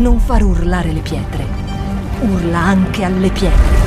non 0.00 0.18
far 0.18 0.42
urlare 0.42 0.92
le 0.92 1.02
pietre. 1.02 1.44
Urla 2.22 2.58
anche 2.58 3.04
alle 3.04 3.30
pietre. 3.30 3.78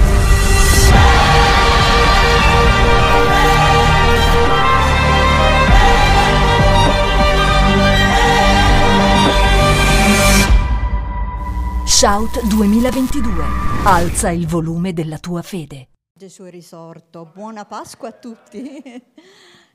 Shout 11.85 12.45
2022. 12.45 13.43
Alza 13.85 14.29
il 14.29 14.45
volume 14.45 14.93
della 14.93 15.17
tua 15.17 15.41
fede. 15.41 15.87
Gesù 16.15 16.43
è 16.43 16.51
risorto. 16.51 17.31
Buona 17.33 17.65
Pasqua 17.65 18.09
a 18.09 18.11
tutti. 18.11 18.81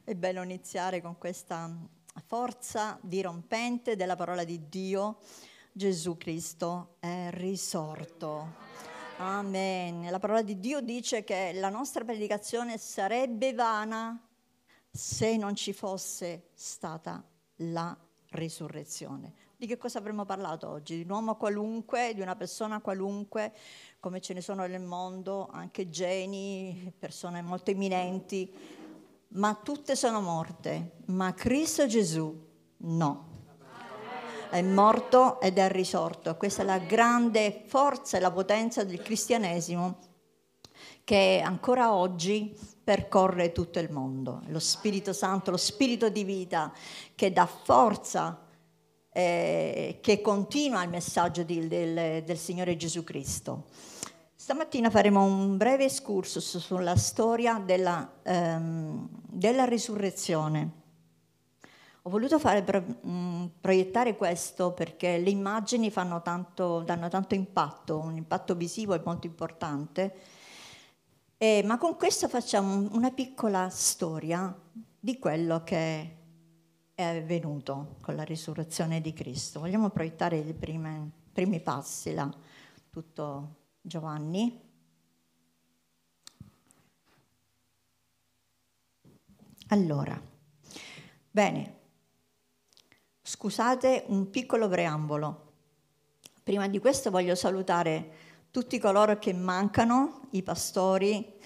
È 0.05 0.15
bello 0.15 0.43
iniziare 0.45 1.03
con 1.03 1.19
questa 1.19 1.69
forza 2.27 2.97
dirompente 3.03 3.97
della 3.97 4.15
parola 4.15 4.45
di 4.45 4.69
Dio. 4.69 5.19
Gesù 5.79 6.17
Cristo 6.17 6.97
è 6.99 7.29
risorto. 7.31 8.55
Amen. 9.19 10.11
La 10.11 10.19
parola 10.19 10.43
di 10.43 10.59
Dio 10.59 10.81
dice 10.81 11.23
che 11.23 11.53
la 11.55 11.69
nostra 11.69 12.03
predicazione 12.03 12.79
sarebbe 12.79 13.55
vana 13.55 14.21
se 14.91 15.37
non 15.37 15.55
ci 15.55 15.73
fosse 15.73 16.49
stata 16.55 17.25
la 17.59 17.97
risurrezione. 18.31 19.33
Di 19.57 19.69
che 19.69 19.77
cosa 19.77 20.01
avremmo 20.01 20.25
parlato 20.25 20.69
oggi? 20.69 20.97
Di 20.97 21.03
un 21.03 21.11
uomo 21.11 21.37
qualunque, 21.37 22.13
di 22.13 22.23
una 22.23 22.35
persona 22.35 22.81
qualunque, 22.81 23.55
come 24.01 24.21
ce 24.21 24.35
ne 24.35 24.41
sono 24.41 24.67
nel 24.67 24.83
mondo, 24.83 25.47
anche 25.47 25.91
geni, 25.91 26.93
persone 26.99 27.41
molto 27.41 27.71
eminenti, 27.71 28.53
ma 29.29 29.55
tutte 29.55 29.95
sono 29.95 30.21
morte, 30.21 30.97
ma 31.07 31.33
Cristo 31.35 31.87
Gesù 31.87 32.47
no. 32.79 33.28
È 34.51 34.63
morto 34.63 35.41
ed 35.41 35.59
è 35.59 35.69
risorto. 35.71 36.37
Questa 36.37 36.63
è 36.63 36.65
la 36.65 36.79
grande 36.79 37.65
forza 37.67 38.17
e 38.17 38.21
la 38.21 38.31
potenza 38.31 38.83
del 38.85 39.03
cristianesimo 39.03 39.99
che 41.05 41.43
ancora 41.45 41.95
oggi 41.95 42.55
percorre 42.85 43.53
tutto 43.53 43.79
il 43.79 43.91
mondo. 43.91 44.43
Lo 44.49 44.59
Spirito 44.59 45.13
Santo, 45.13 45.51
lo 45.51 45.57
Spirito 45.57 46.09
di 46.09 46.25
vita 46.25 46.73
che 47.15 47.33
dà 47.33 47.47
forza, 47.47 48.47
eh, 49.11 49.99
che 50.01 50.21
continua 50.21 50.83
il 50.83 50.91
messaggio 50.91 51.43
di, 51.43 51.67
del, 51.67 52.23
del 52.25 52.37
Signore 52.39 52.77
Gesù 52.77 53.05
Cristo. 53.05 53.65
Stamattina 54.35 54.89
faremo 54.89 55.25
un 55.25 55.57
breve 55.57 55.85
excursus 55.85 56.59
sulla 56.59 56.97
storia 56.97 57.63
della, 57.65 58.21
ehm, 58.23 59.09
della 59.11 59.65
risurrezione. 59.65 60.78
Ho 62.09 62.11
voluto 62.11 62.39
fare, 62.39 62.63
mh, 62.81 63.51
proiettare 63.61 64.17
questo 64.17 64.73
perché 64.73 65.19
le 65.19 65.29
immagini 65.29 65.93
tanto, 65.93 66.81
danno 66.81 67.09
tanto 67.09 67.35
impatto, 67.35 67.99
un 67.99 68.17
impatto 68.17 68.55
visivo 68.55 68.95
è 68.95 69.03
molto 69.05 69.27
importante, 69.27 70.15
eh, 71.37 71.63
ma 71.67 71.77
con 71.77 71.97
questo 71.97 72.27
facciamo 72.27 72.89
una 72.93 73.11
piccola 73.11 73.69
storia 73.69 74.59
di 74.99 75.19
quello 75.19 75.63
che 75.65 76.17
è 76.95 77.03
avvenuto 77.03 77.97
con 78.01 78.17
la 78.17 78.23
risurrezione 78.23 79.03
di 79.03 79.13
Cristo. 79.13 79.61
Vogliamo 79.61 79.91
proiettare 79.91 80.39
i 80.39 80.55
primi, 80.55 81.13
primi 81.31 81.61
passi 81.61 82.15
là, 82.15 82.35
tutto 82.89 83.57
Giovanni. 83.83 84.59
Allora, 89.67 90.19
bene, 91.31 91.78
scusate 93.29 94.05
un 94.07 94.31
piccolo 94.31 94.69
preambolo. 94.69 95.53
Prima 96.43 96.67
di 96.67 96.79
questo 96.79 97.11
voglio 97.11 97.35
salutare 97.35 98.11
tutti 98.51 98.79
coloro 98.79 99.19
che 99.19 99.35
mancano, 99.35 100.23
i 100.31 100.43
pastori 100.43 101.37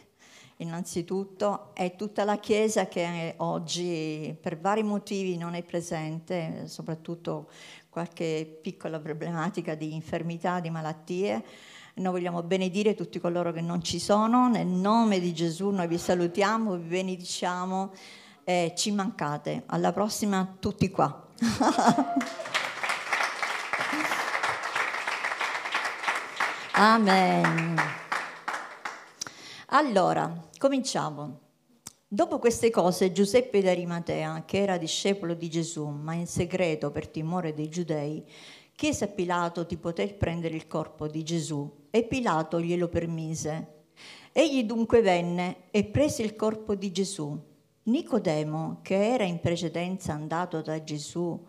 innanzitutto, 0.58 1.74
e 1.74 1.96
tutta 1.96 2.22
la 2.22 2.38
Chiesa 2.38 2.86
che 2.86 3.34
oggi 3.38 4.32
per 4.40 4.60
vari 4.60 4.84
motivi 4.84 5.36
non 5.36 5.54
è 5.54 5.64
presente, 5.64 6.68
soprattutto 6.68 7.50
qualche 7.88 8.60
piccola 8.62 9.00
problematica 9.00 9.74
di 9.74 9.92
infermità, 9.92 10.60
di 10.60 10.70
malattie 10.70 11.44
noi 11.94 12.12
vogliamo 12.12 12.42
benedire 12.44 12.94
tutti 12.94 13.18
coloro 13.18 13.52
che 13.52 13.60
non 13.60 13.82
ci 13.82 13.98
sono, 13.98 14.48
nel 14.48 14.68
nome 14.68 15.18
di 15.18 15.34
Gesù 15.34 15.70
noi 15.70 15.88
vi 15.88 15.98
salutiamo, 15.98 16.76
vi 16.76 16.88
benediciamo 16.88 17.92
e 18.44 18.72
ci 18.76 18.92
mancate. 18.92 19.64
Alla 19.66 19.92
prossima 19.92 20.56
tutti 20.58 20.88
qua. 20.88 21.26
Amen. 26.74 27.76
Allora, 29.66 30.48
cominciamo. 30.56 31.40
Dopo 32.06 32.38
queste 32.38 32.70
cose 32.70 33.10
Giuseppe 33.10 33.60
d'Arimatea, 33.60 34.44
che 34.44 34.58
era 34.58 34.76
discepolo 34.76 35.34
di 35.34 35.50
Gesù, 35.50 35.88
ma 35.88 36.14
in 36.14 36.28
segreto 36.28 36.92
per 36.92 37.08
timore 37.08 37.54
dei 37.54 37.68
giudei, 37.68 38.24
chiese 38.76 39.04
a 39.04 39.08
Pilato 39.08 39.64
di 39.64 39.76
poter 39.76 40.16
prendere 40.16 40.54
il 40.54 40.68
corpo 40.68 41.08
di 41.08 41.24
Gesù 41.24 41.86
e 41.90 42.04
Pilato 42.04 42.60
glielo 42.60 42.86
permise. 42.88 43.86
Egli 44.30 44.62
dunque 44.64 45.00
venne 45.00 45.64
e 45.70 45.82
prese 45.84 46.22
il 46.22 46.36
corpo 46.36 46.76
di 46.76 46.92
Gesù. 46.92 47.51
Nicodemo, 47.84 48.78
che 48.82 49.12
era 49.12 49.24
in 49.24 49.40
precedenza 49.40 50.12
andato 50.12 50.60
da 50.60 50.82
Gesù 50.82 51.46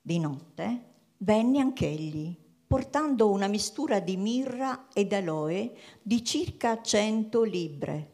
di 0.00 0.18
notte, 0.18 0.84
venne 1.18 1.60
anch'egli, 1.60 2.36
portando 2.66 3.30
una 3.30 3.48
mistura 3.48 4.00
di 4.00 4.16
mirra 4.16 4.88
ed 4.92 5.12
aloe 5.12 5.76
di 6.00 6.24
circa 6.24 6.80
cento 6.80 7.42
libbre. 7.42 8.10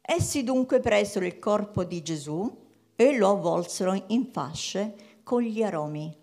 Essi 0.00 0.44
dunque 0.44 0.80
presero 0.80 1.26
il 1.26 1.38
corpo 1.38 1.84
di 1.84 2.02
Gesù 2.02 2.66
e 2.94 3.16
lo 3.16 3.30
avvolsero 3.30 4.04
in 4.08 4.26
fasce 4.32 5.20
con 5.22 5.42
gli 5.42 5.62
aromi, 5.62 6.14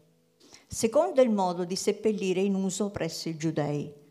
secondo 0.68 1.22
il 1.22 1.30
modo 1.30 1.66
di 1.66 1.76
seppellire 1.76 2.42
in 2.42 2.56
uso 2.56 2.90
presso 2.92 3.30
i 3.30 3.38
giudei 3.38 4.04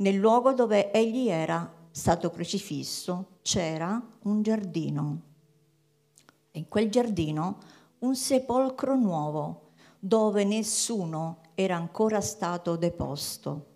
nel 0.00 0.14
luogo 0.14 0.52
dove 0.52 0.90
egli 0.92 1.28
era 1.28 1.70
stato 1.90 2.30
crocifisso 2.30 3.38
c'era 3.42 4.02
un 4.22 4.42
giardino. 4.42 5.29
In 6.52 6.68
quel 6.68 6.90
giardino 6.90 7.58
un 8.00 8.16
sepolcro 8.16 8.96
nuovo 8.96 9.70
dove 9.98 10.44
nessuno 10.44 11.42
era 11.54 11.76
ancora 11.76 12.20
stato 12.20 12.76
deposto. 12.76 13.66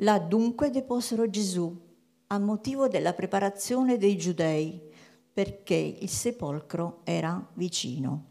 Là 0.00 0.18
dunque 0.18 0.70
deposero 0.70 1.28
Gesù 1.30 1.84
a 2.28 2.38
motivo 2.38 2.88
della 2.88 3.12
preparazione 3.12 3.98
dei 3.98 4.16
giudei 4.16 4.80
perché 5.32 5.74
il 5.74 6.08
sepolcro 6.08 7.02
era 7.04 7.46
vicino. 7.54 8.24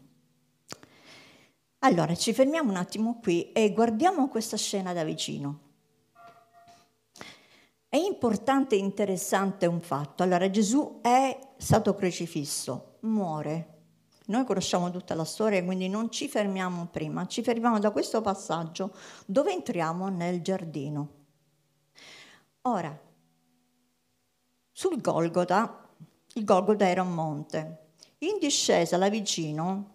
Allora 1.80 2.14
ci 2.14 2.32
fermiamo 2.32 2.70
un 2.70 2.76
attimo 2.76 3.20
qui 3.22 3.52
e 3.52 3.72
guardiamo 3.72 4.28
questa 4.28 4.56
scena 4.56 4.92
da 4.92 5.04
vicino. 5.04 5.60
È 7.88 7.96
importante 7.96 8.74
e 8.74 8.78
interessante 8.78 9.66
un 9.66 9.80
fatto. 9.80 10.22
Allora 10.22 10.50
Gesù 10.50 10.98
è 11.00 11.38
stato 11.56 11.94
crocifisso, 11.94 12.95
muore. 13.06 13.74
Noi 14.26 14.44
conosciamo 14.44 14.90
tutta 14.90 15.14
la 15.14 15.24
storia, 15.24 15.64
quindi 15.64 15.88
non 15.88 16.10
ci 16.10 16.28
fermiamo 16.28 16.86
prima, 16.86 17.26
ci 17.26 17.42
fermiamo 17.42 17.78
da 17.78 17.90
questo 17.90 18.20
passaggio 18.20 18.94
dove 19.24 19.52
entriamo 19.52 20.08
nel 20.08 20.42
giardino. 20.42 21.14
Ora, 22.62 22.98
sul 24.72 25.00
Golgota, 25.00 25.88
il 26.34 26.44
Golgota 26.44 26.88
era 26.88 27.02
un 27.02 27.14
monte. 27.14 27.92
In 28.18 28.38
discesa 28.40 28.96
là 28.96 29.08
vicino, 29.08 29.94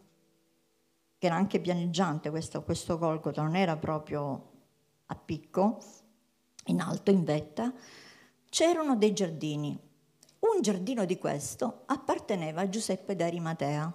che 1.18 1.28
era 1.28 1.36
anche 1.36 1.60
pianeggiante 1.60 2.30
questo, 2.30 2.64
questo 2.64 2.98
Golgota, 2.98 3.42
non 3.42 3.56
era 3.56 3.76
proprio 3.78 4.52
a 5.08 5.16
picco, 5.16 5.80
in 6.66 6.80
alto, 6.80 7.12
in 7.12 7.24
vetta, 7.24 7.74
c'erano 8.50 8.96
dei 8.96 9.14
giardini. 9.14 9.78
Un 10.42 10.62
giardino 10.62 11.06
di 11.06 11.20
questo 11.20 11.84
apparteneva 11.86 12.62
a 12.62 12.70
Giuseppe 12.70 13.16
d'Arimatea 13.16 13.94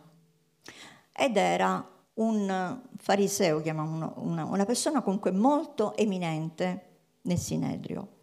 ed 1.12 1.37
era 1.37 1.94
un 2.14 2.82
fariseo, 2.98 3.62
una, 3.64 4.64
persona 4.64 5.02
comunque 5.02 5.32
molto 5.32 5.96
eminente 5.96 6.98
nel 7.22 7.38
Sinedrio. 7.38 8.14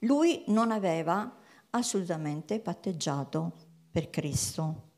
Lui 0.00 0.44
non 0.48 0.70
aveva 0.70 1.38
assolutamente 1.70 2.60
patteggiato 2.60 3.52
per 3.90 4.08
Cristo, 4.08 4.90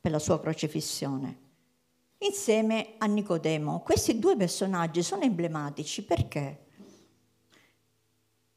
per 0.00 0.10
la 0.10 0.18
sua 0.18 0.38
crocifissione, 0.40 1.38
insieme 2.18 2.96
a 2.98 3.06
Nicodemo. 3.06 3.80
Questi 3.80 4.18
due 4.18 4.36
personaggi 4.36 5.02
sono 5.02 5.22
emblematici 5.22 6.04
perché? 6.04 6.66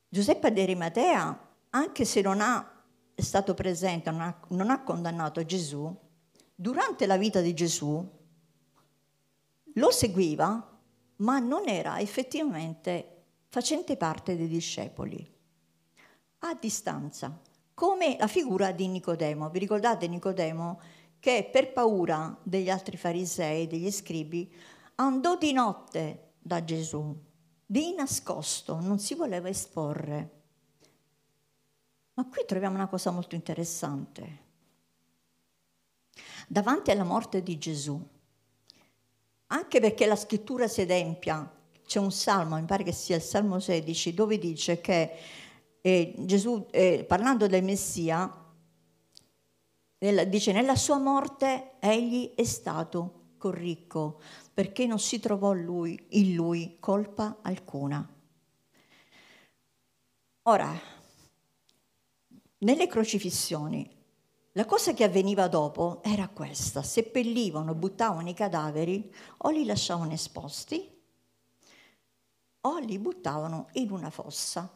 Giuseppe 0.09 0.51
De 0.51 0.65
Rimatea, 0.65 1.49
anche 1.71 2.05
se 2.05 2.21
non 2.21 2.41
ha, 2.41 2.83
è 3.13 3.21
stato 3.21 3.53
presente, 3.53 4.09
non 4.11 4.21
ha, 4.21 4.39
non 4.49 4.69
ha 4.69 4.83
condannato 4.83 5.43
Gesù, 5.45 5.93
durante 6.55 7.05
la 7.05 7.17
vita 7.17 7.41
di 7.41 7.53
Gesù 7.53 8.19
lo 9.75 9.91
seguiva, 9.91 10.79
ma 11.17 11.39
non 11.39 11.67
era 11.67 11.99
effettivamente 11.99 13.23
facente 13.47 13.97
parte 13.97 14.35
dei 14.35 14.47
discepoli. 14.47 15.29
A 16.39 16.57
distanza, 16.59 17.39
come 17.73 18.15
la 18.19 18.27
figura 18.27 18.71
di 18.71 18.87
Nicodemo. 18.87 19.49
Vi 19.49 19.59
ricordate 19.59 20.07
Nicodemo 20.07 20.79
che 21.19 21.49
per 21.51 21.71
paura 21.71 22.37
degli 22.43 22.69
altri 22.69 22.97
farisei, 22.97 23.67
degli 23.67 23.91
scribi, 23.91 24.51
andò 24.95 25.37
di 25.37 25.53
notte 25.53 26.33
da 26.39 26.63
Gesù, 26.63 27.15
di 27.65 27.93
nascosto, 27.93 28.79
non 28.79 28.99
si 28.99 29.15
voleva 29.15 29.49
esporre. 29.49 30.40
Ma 32.13 32.25
qui 32.25 32.43
troviamo 32.45 32.75
una 32.75 32.87
cosa 32.87 33.11
molto 33.11 33.35
interessante. 33.35 34.49
Davanti 36.47 36.91
alla 36.91 37.03
morte 37.03 37.41
di 37.41 37.57
Gesù, 37.57 37.99
anche 39.47 39.79
perché 39.79 40.05
la 40.05 40.15
scrittura 40.15 40.67
si 40.67 40.81
adempia, 40.81 41.49
c'è 41.85 41.99
un 41.99 42.11
salmo, 42.11 42.55
mi 42.55 42.65
pare 42.65 42.83
che 42.83 42.91
sia 42.91 43.15
il 43.15 43.21
Salmo 43.21 43.59
16, 43.59 44.13
dove 44.13 44.37
dice 44.37 44.79
che 44.81 45.11
eh, 45.81 46.13
Gesù, 46.19 46.67
eh, 46.71 47.05
parlando 47.07 47.47
del 47.47 47.63
Messia, 47.63 48.33
nella, 49.99 50.23
dice 50.23 50.51
nella 50.51 50.75
sua 50.75 50.97
morte 50.97 51.73
egli 51.79 52.33
è 52.33 52.43
stato 52.43 53.33
corricco 53.37 54.21
perché 54.53 54.85
non 54.85 54.99
si 54.99 55.19
trovò 55.19 55.51
lui, 55.53 55.99
in 56.09 56.33
lui 56.33 56.77
colpa 56.79 57.39
alcuna. 57.41 58.07
Ora, 60.43 60.99
nelle 62.61 62.87
crocifissioni, 62.87 63.89
la 64.53 64.65
cosa 64.65 64.93
che 64.93 65.03
avveniva 65.03 65.47
dopo 65.47 66.01
era 66.03 66.27
questa, 66.27 66.83
seppellivano, 66.83 67.73
buttavano 67.73 68.29
i 68.29 68.33
cadaveri 68.33 69.13
o 69.37 69.49
li 69.49 69.65
lasciavano 69.65 70.11
esposti 70.11 70.99
o 72.61 72.77
li 72.79 72.99
buttavano 72.99 73.69
in 73.73 73.91
una 73.91 74.09
fossa. 74.09 74.69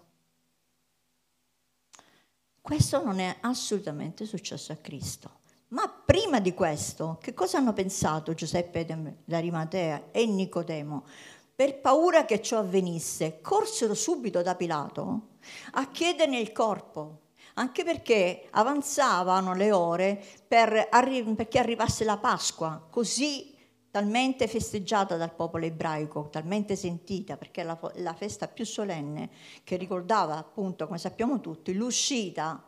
Questo 2.61 3.03
non 3.03 3.19
è 3.19 3.37
assolutamente 3.41 4.25
successo 4.25 4.71
a 4.71 4.77
Cristo. 4.77 5.43
Ma 5.67 5.89
prima 5.89 6.39
di 6.39 6.53
questo, 6.53 7.17
che 7.21 7.33
cosa 7.33 7.57
hanno 7.57 7.73
pensato 7.73 8.33
Giuseppe 8.33 8.85
d'Arimatea 9.25 10.11
e 10.11 10.25
Nicodemo? 10.25 11.05
Per 11.53 11.79
paura 11.79 12.25
che 12.25 12.41
ciò 12.41 12.59
avvenisse, 12.59 13.41
corsero 13.41 13.93
subito 13.93 14.41
da 14.41 14.55
Pilato 14.55 15.33
a 15.73 15.91
chiederne 15.91 16.39
il 16.39 16.51
corpo, 16.51 17.24
anche 17.55 17.83
perché 17.83 18.47
avanzavano 18.51 19.53
le 19.53 19.71
ore 19.71 20.23
per 20.47 20.87
arri- 20.89 21.35
perché 21.35 21.59
arrivasse 21.59 22.03
la 22.03 22.17
Pasqua, 22.17 22.85
così 22.89 23.53
talmente 23.91 24.47
festeggiata 24.47 25.15
dal 25.15 25.33
popolo 25.33 25.65
ebraico, 25.65 26.27
talmente 26.29 26.75
sentita, 26.75 27.37
perché 27.37 27.61
è 27.61 27.63
la, 27.63 27.79
la 27.95 28.13
festa 28.13 28.47
più 28.47 28.65
solenne 28.65 29.29
che 29.63 29.77
ricordava 29.77 30.37
appunto, 30.37 30.85
come 30.85 30.97
sappiamo 30.97 31.39
tutti, 31.39 31.73
l'uscita 31.73 32.61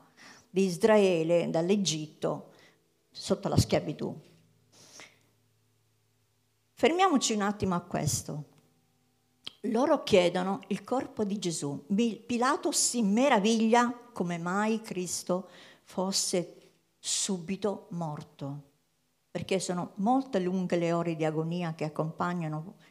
di 0.49 0.63
Israele 0.63 1.49
dall'Egitto 1.49 2.53
sotto 3.11 3.49
la 3.49 3.57
schiavitù. 3.57 4.15
Fermiamoci 6.71 7.33
un 7.33 7.41
attimo 7.41 7.75
a 7.75 7.81
questo. 7.81 8.43
Loro 9.61 10.03
chiedono 10.03 10.61
il 10.67 10.83
corpo 10.83 11.25
di 11.25 11.39
Gesù. 11.39 11.85
Pilato 12.25 12.71
si 12.71 13.01
meraviglia 13.01 14.06
come 14.17 14.39
mai 14.39 14.81
Cristo 14.81 15.47
fosse 15.83 16.71
subito 16.97 17.85
morto 17.91 18.63
perché 19.29 19.59
sono 19.59 19.91
molte 19.97 20.39
lunghe 20.39 20.75
le 20.75 20.91
ore 20.91 21.15
di 21.15 21.23
agonia 21.23 21.75
che, 21.75 21.91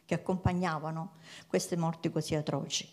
che 0.05 0.13
accompagnavano 0.13 1.15
queste 1.47 1.75
morti 1.75 2.09
così 2.09 2.33
atroci. 2.33 2.89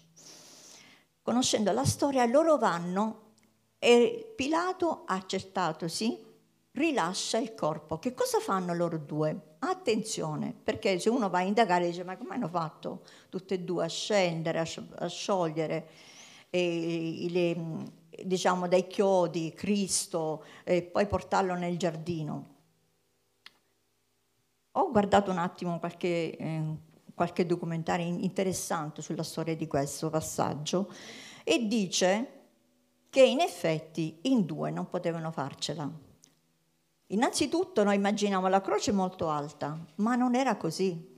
Conoscendo 1.23 1.71
la 1.71 1.85
storia, 1.85 2.25
loro 2.25 2.59
vanno 2.59 3.35
e 3.79 4.33
Pilato, 4.35 5.05
accertatosi, 5.07 6.19
rilascia 6.73 7.39
il 7.39 7.55
corpo. 7.55 8.01
Che 8.01 8.15
cosa 8.15 8.41
fanno 8.41 8.75
loro 8.75 8.99
due? 8.99 9.55
Attenzione, 9.61 10.53
perché 10.61 10.99
se 10.99 11.09
uno 11.09 11.31
va 11.31 11.39
a 11.39 11.43
indagare 11.43 11.87
dice 11.87 12.03
ma 12.03 12.17
come 12.17 12.35
hanno 12.35 12.49
fatto 12.49 13.05
tutte 13.29 13.55
e 13.55 13.61
due 13.61 13.85
a 13.85 13.89
scendere, 13.89 14.59
a 14.59 15.07
sciogliere 15.07 15.89
eh, 16.51 17.27
le, 17.31 17.57
diciamo 18.23 18.69
dai 18.69 18.87
chiodi 18.87 19.53
Cristo 19.55 20.45
e 20.63 20.83
poi 20.83 21.07
portarlo 21.07 21.55
nel 21.55 21.77
giardino? 21.77 22.53
Ho 24.73 24.91
guardato 24.91 25.31
un 25.31 25.39
attimo 25.39 25.79
qualche, 25.79 26.37
eh, 26.37 26.77
qualche 27.15 27.47
documentario 27.47 28.07
interessante 28.07 29.03
sulla 29.03 29.23
storia 29.23 29.57
di 29.57 29.67
questo 29.67 30.11
passaggio 30.11 30.93
e 31.45 31.67
dice 31.67 32.29
che 33.09 33.23
in 33.25 33.41
effetti 33.41 34.19
in 34.23 34.45
due 34.45 34.71
non 34.71 34.89
potevano 34.89 35.31
farcela. 35.31 35.89
Innanzitutto 37.09 37.85
noi 37.85 37.95
immaginiamo 37.95 38.49
la 38.49 38.61
croce 38.61 38.91
molto 38.91 39.29
alta, 39.29 39.79
ma 39.97 40.17
non 40.17 40.35
era 40.35 40.57
così. 40.57 41.13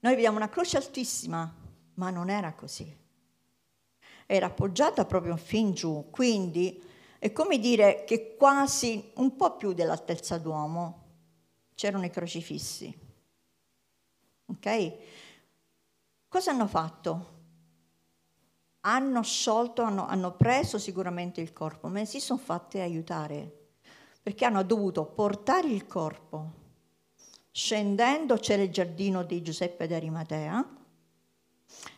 Noi 0.00 0.14
vediamo 0.14 0.36
una 0.36 0.50
croce 0.50 0.76
altissima, 0.76 1.50
ma 1.94 2.10
non 2.10 2.28
era 2.28 2.52
così. 2.52 2.94
Era 4.30 4.46
appoggiata 4.46 5.06
proprio 5.06 5.38
fin 5.38 5.72
giù, 5.72 6.08
quindi 6.10 6.82
è 7.18 7.32
come 7.32 7.58
dire 7.58 8.04
che 8.04 8.36
quasi 8.36 9.10
un 9.14 9.36
po' 9.36 9.56
più 9.56 9.72
dell'altezza 9.72 10.36
d'uomo, 10.36 11.06
c'erano 11.74 12.04
i 12.04 12.10
crocifissi. 12.10 12.94
Ok? 14.44 14.92
Cosa 16.28 16.50
hanno 16.50 16.66
fatto? 16.66 17.36
Hanno 18.80 19.22
sciolto, 19.22 19.80
hanno, 19.80 20.06
hanno 20.06 20.36
preso 20.36 20.76
sicuramente 20.78 21.40
il 21.40 21.54
corpo, 21.54 21.88
ma 21.88 22.04
si 22.04 22.20
sono 22.20 22.38
fatte 22.38 22.82
aiutare, 22.82 23.68
perché 24.22 24.44
hanno 24.44 24.62
dovuto 24.62 25.06
portare 25.06 25.68
il 25.68 25.86
corpo. 25.86 26.52
Scendendo 27.50 28.36
c'era 28.36 28.62
il 28.62 28.70
giardino 28.70 29.22
di 29.22 29.40
Giuseppe 29.40 29.86
d'Arimatea, 29.86 30.76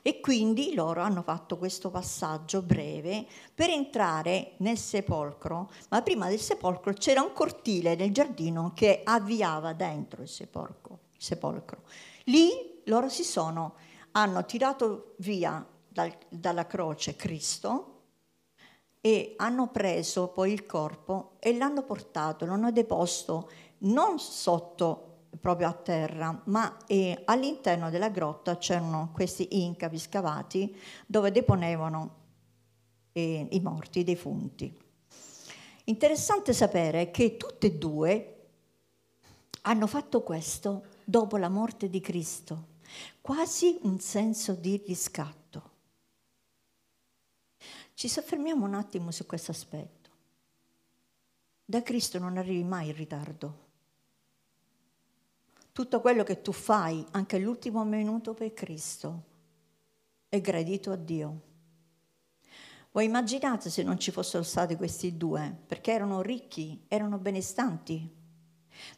e 0.03 0.21
quindi 0.21 0.75
loro 0.75 1.01
hanno 1.01 1.23
fatto 1.23 1.57
questo 1.57 1.91
passaggio 1.91 2.63
breve 2.63 3.27
per 3.55 3.71
entrare 3.71 4.55
nel 4.59 4.79
sepolcro, 4.79 5.71
ma 5.89 6.03
prima 6.03 6.29
del 6.29 6.41
sepolcro 6.41 6.93
c'era 6.93 7.23
un 7.23 7.33
cortile 7.33 7.95
nel 7.95 8.13
giardino 8.13 8.73
che 8.75 9.03
avviava 9.05 9.73
dentro 9.73 10.23
il 10.23 10.29
sepolcro. 10.29 10.99
Il 11.13 11.23
sepolcro. 11.23 11.83
Lì 12.25 12.81
loro 12.85 13.09
si 13.09 13.25
sono, 13.25 13.75
hanno 14.13 14.45
tirato 14.45 15.15
via 15.19 15.65
dal, 15.87 16.13
dalla 16.29 16.67
croce 16.67 17.17
Cristo 17.17 17.87
e 19.01 19.35
hanno 19.37 19.69
preso 19.69 20.29
poi 20.29 20.53
il 20.53 20.67
corpo 20.67 21.37
e 21.39 21.57
l'hanno 21.57 21.83
portato, 21.85 22.45
l'hanno 22.45 22.71
deposto 22.71 23.51
non 23.79 24.19
sotto 24.19 25.10
proprio 25.39 25.69
a 25.69 25.73
terra, 25.73 26.43
ma 26.47 26.77
eh, 26.87 27.23
all'interno 27.25 27.91
della 27.91 28.11
grotta 28.11 28.59
c'erano 28.59 29.11
questi 29.13 29.63
incavi 29.63 29.99
scavati 29.99 30.77
dove 31.07 31.31
deponevano 31.31 32.17
eh, 33.13 33.47
i 33.51 33.61
morti, 33.61 34.01
i 34.01 34.05
defunti. 34.05 34.77
Interessante 35.85 36.53
sapere 36.53 37.11
che 37.11 37.37
tutte 37.37 37.69
e 37.69 37.79
due 37.79 38.37
hanno 39.63 39.87
fatto 39.87 40.23
questo 40.23 40.87
dopo 41.05 41.37
la 41.37 41.49
morte 41.49 41.89
di 41.89 42.01
Cristo, 42.01 42.67
quasi 43.21 43.79
un 43.83 43.99
senso 43.99 44.55
di 44.55 44.83
riscatto. 44.87 45.69
Ci 47.95 48.09
soffermiamo 48.09 48.65
un 48.65 48.75
attimo 48.75 49.11
su 49.11 49.27
questo 49.27 49.51
aspetto. 49.51 50.09
Da 51.65 51.83
Cristo 51.83 52.19
non 52.19 52.37
arrivi 52.37 52.65
mai 52.65 52.89
in 52.89 52.97
ritardo 52.97 53.69
tutto 55.73 56.01
quello 56.01 56.23
che 56.23 56.41
tu 56.43 56.53
fai, 56.53 57.05
anche 57.13 57.39
l'ultimo 57.39 57.85
minuto 57.85 58.35
per 58.35 58.53
Cristo, 58.53 59.25
è 60.29 60.41
gradito 60.41 60.93
a 60.93 60.97
Dio. 60.97 61.41
Voi 62.93 63.05
immaginate 63.05 63.71
se 63.71 63.83
non 63.83 63.99
ci 63.99 64.11
fossero 64.11 64.43
stati 64.43 64.75
questi 64.77 65.17
due, 65.17 65.57
perché 65.67 65.93
erano 65.93 66.23
ricchi, 66.23 66.85
erano 66.89 67.19
benestanti, 67.19 68.09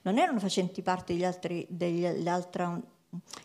non 0.02 0.18
erano 0.18 0.38
facenti 0.38 0.82
parte 0.82 1.12
degli 1.12 1.24
altri, 1.24 1.66
dell'altra 1.68 2.80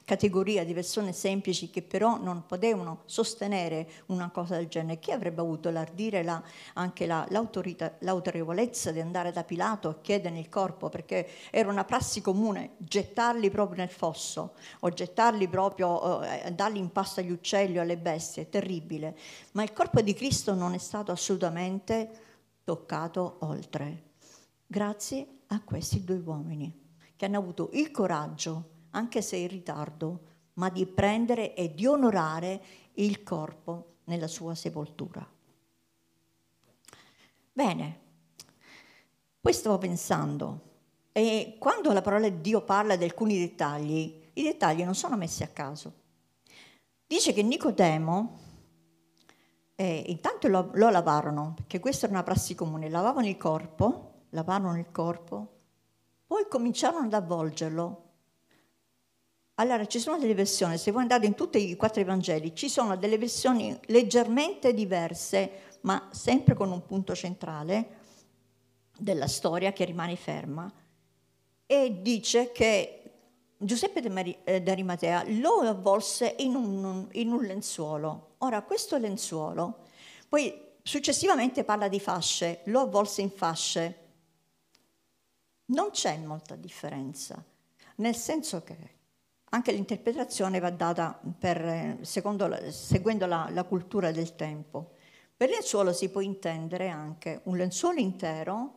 categoria 0.06 0.64
di 0.64 0.74
persone 0.74 1.12
semplici 1.12 1.70
che 1.70 1.82
però 1.82 2.18
non 2.18 2.46
potevano 2.46 3.02
sostenere 3.06 3.90
una 4.08 4.30
cosa 4.30 4.56
del 4.56 4.68
genere. 4.68 5.00
Chi 5.00 5.12
avrebbe 5.12 5.42
avuto 5.42 5.70
l'ardire, 5.70 6.24
la, 6.24 6.42
anche 6.74 7.06
la, 7.06 7.28
l'autorevolezza 7.30 8.92
di 8.92 9.02
andare 9.02 9.32
da 9.32 9.44
Pilato 9.44 9.90
a 9.90 10.00
chiedere 10.02 10.40
il 10.40 10.48
corpo? 10.48 10.88
Perché 10.90 11.28
era 11.52 11.70
una 11.70 11.84
prassi 11.84 12.22
comune 12.22 12.76
gettarli 12.78 13.50
proprio 13.50 13.80
nel 13.80 13.90
fosso 13.90 14.54
o 14.80 14.90
gettarli 14.90 15.48
proprio, 15.50 16.22
eh, 16.22 16.52
darli 16.54 16.80
in 16.80 16.92
pasto 16.92 17.20
agli 17.20 17.32
uccelli 17.32 17.78
o 17.78 17.82
alle 17.82 17.98
bestie, 17.98 18.50
terribile. 18.50 19.18
Ma 19.52 19.64
il 19.64 19.74
corpo 19.74 20.02
di 20.02 20.14
Cristo 20.14 20.54
non 20.54 20.74
è 20.74 20.80
stato 20.80 21.12
assolutamente 21.12 22.10
toccato 22.64 23.38
oltre. 23.42 24.04
Grazie 24.66 25.28
a 25.48 25.62
questi 25.62 26.04
due 26.04 26.22
uomini 26.24 26.86
che 27.16 27.26
hanno 27.26 27.38
avuto 27.38 27.70
il 27.74 27.92
coraggio 27.92 28.76
anche 28.92 29.22
se 29.22 29.36
in 29.36 29.48
ritardo, 29.48 30.20
ma 30.54 30.70
di 30.70 30.86
prendere 30.86 31.54
e 31.54 31.74
di 31.74 31.86
onorare 31.86 32.62
il 32.94 33.24
corpo 33.24 33.98
nella 34.06 34.28
sua 34.28 34.56
sepoltura. 34.56 35.26
Bene, 37.52 38.00
poi 39.40 39.54
stavo 39.54 39.78
pensando, 39.78 40.62
e 41.12 41.56
quando 41.58 41.92
la 41.94 42.02
parola 42.02 42.30
di 42.30 42.42
Dio 42.42 42.62
parla 42.62 42.96
di 42.96 43.04
alcuni 43.04 43.40
dettagli, 43.40 44.26
i 44.34 44.44
dettagli 44.44 44.84
non 44.84 44.94
sono 44.94 45.18
messi 45.18 45.42
a 45.42 45.48
caso. 45.48 45.94
Dice 47.08 47.34
che 47.34 47.42
Nicodemo, 47.42 48.40
eh, 49.76 50.04
intanto 50.08 50.48
lo, 50.48 50.70
lo, 50.74 50.90
lavarono, 50.90 51.54
perché 51.56 51.80
questa 51.80 52.06
era 52.06 52.14
una 52.14 52.24
prassi 52.24 52.54
comune, 52.54 52.90
lavavano 52.90 53.28
il 53.28 53.38
corpo, 53.38 54.26
lavarono 54.32 54.78
il 54.78 54.92
corpo, 54.92 55.54
poi 56.28 56.48
cominciarono 56.50 57.06
ad 57.06 57.14
avvolgerlo. 57.14 58.07
Allora 59.60 59.88
ci 59.88 60.00
sono 60.00 60.20
delle 60.20 60.36
versioni, 60.36 60.78
se 60.78 60.92
voi 60.92 61.02
andate 61.02 61.26
in 61.26 61.34
tutti 61.34 61.58
i 61.58 61.76
quattro 61.76 62.00
Evangeli, 62.00 62.54
ci 62.54 62.70
sono 62.70 62.96
delle 62.96 63.18
versioni 63.18 63.76
leggermente 63.88 64.72
diverse, 64.72 65.80
ma 65.82 66.10
sempre 66.12 66.54
con 66.54 66.72
un 66.72 66.86
punto 66.86 67.16
centrale 67.16 67.96
della 68.96 69.28
storia 69.28 69.74
che 69.74 69.84
rimane 69.86 70.16
ferma. 70.16 70.72
E 71.66 72.02
dice 72.04 72.52
che 72.52 73.02
Giuseppe 73.58 74.44
eh, 74.44 74.62
d'Arimatea 74.62 75.24
lo 75.40 75.62
avvolse 75.62 76.36
in 76.38 76.54
un, 76.54 77.08
in 77.14 77.32
un 77.32 77.44
lenzuolo. 77.44 78.36
Ora, 78.40 78.62
questo 78.62 78.98
lenzuolo, 78.98 79.86
poi 80.30 80.54
successivamente 80.84 81.64
parla 81.64 81.88
di 81.88 82.00
fasce, 82.00 82.62
lo 82.66 82.82
avvolse 82.82 83.22
in 83.22 83.32
fasce. 83.32 84.06
Non 85.66 85.90
c'è 85.90 86.16
molta 86.18 86.56
differenza, 86.56 87.44
nel 87.96 88.16
senso 88.16 88.62
che 88.62 88.97
anche 89.50 89.72
l'interpretazione 89.72 90.60
va 90.60 90.70
data 90.70 91.20
per, 91.40 92.00
secondo, 92.02 92.50
seguendo 92.70 93.26
la, 93.26 93.50
la 93.52 93.64
cultura 93.64 94.12
del 94.12 94.36
tempo. 94.36 94.92
Per 95.36 95.50
lenzuolo 95.50 95.94
si 95.94 96.10
può 96.10 96.22
intendere 96.22 96.90
anche 96.90 97.42
un 97.44 97.58
lenzuolo 97.58 98.00
intero 98.00 98.74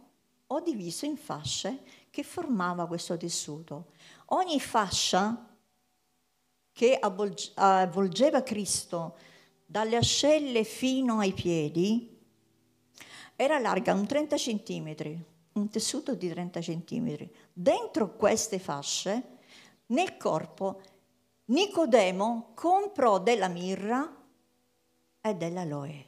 o 0.47 0.61
diviso 0.61 1.07
in 1.07 1.17
fasce 1.17 1.81
che 2.11 2.23
formava 2.23 2.87
questo 2.87 3.17
tessuto. 3.17 3.93
Ogni 4.27 4.61
fascia 4.61 5.49
che 6.73 6.99
avvolgeva 6.99 8.43
Cristo 8.43 9.17
dalle 9.65 9.97
ascelle 9.97 10.65
fino 10.65 11.19
ai 11.19 11.33
piedi 11.33 12.19
era 13.37 13.59
larga 13.59 13.95
un 13.95 14.07
30 14.07 14.37
cm, 14.37 14.95
un 15.53 15.69
tessuto 15.69 16.15
di 16.15 16.29
30 16.29 16.61
cm. 16.61 17.29
Dentro 17.53 18.17
queste 18.17 18.59
fasce, 18.59 19.39
nel 19.90 20.16
corpo, 20.16 20.80
Nicodemo 21.47 22.52
comprò 22.54 23.18
della 23.18 23.49
mirra 23.49 24.16
e 25.20 25.35
dell'aloe. 25.35 26.06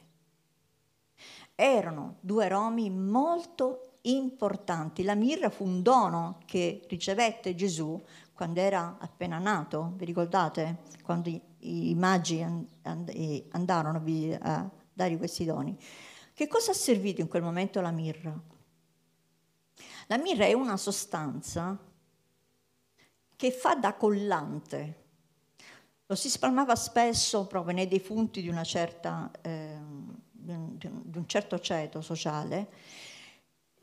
Erano 1.55 2.17
due 2.21 2.45
aromi 2.45 2.89
molto 2.89 3.97
importanti. 4.01 5.03
La 5.03 5.15
mirra 5.15 5.49
fu 5.49 5.65
un 5.65 5.81
dono 5.81 6.39
che 6.45 6.85
ricevette 6.87 7.55
Gesù 7.55 8.01
quando 8.33 8.59
era 8.59 8.97
appena 8.99 9.37
nato, 9.37 9.93
vi 9.95 10.05
ricordate? 10.05 10.79
Quando 11.03 11.29
i 11.59 11.93
magi 11.95 12.41
andarono 12.81 14.03
a 14.39 14.69
dare 14.91 15.17
questi 15.17 15.45
doni. 15.45 15.77
Che 16.33 16.47
cosa 16.47 16.71
ha 16.71 16.75
servito 16.75 17.21
in 17.21 17.27
quel 17.27 17.43
momento 17.43 17.79
la 17.79 17.91
mirra? 17.91 18.33
La 20.07 20.17
mirra 20.17 20.45
è 20.45 20.53
una 20.53 20.77
sostanza 20.77 21.77
che 23.43 23.51
fa 23.51 23.75
da 23.75 23.95
collante. 23.95 25.01
Lo 26.05 26.15
si 26.15 26.29
spalmava 26.29 26.77
spesso 26.77 27.45
proprio 27.45 27.75
nei 27.75 27.89
defunti 27.89 28.41
di, 28.41 28.49
certa, 28.63 29.29
eh, 29.41 29.77
di, 30.31 30.87
un, 30.87 31.23
certo 31.25 31.59
ceto 31.59 31.99
sociale 31.99 32.71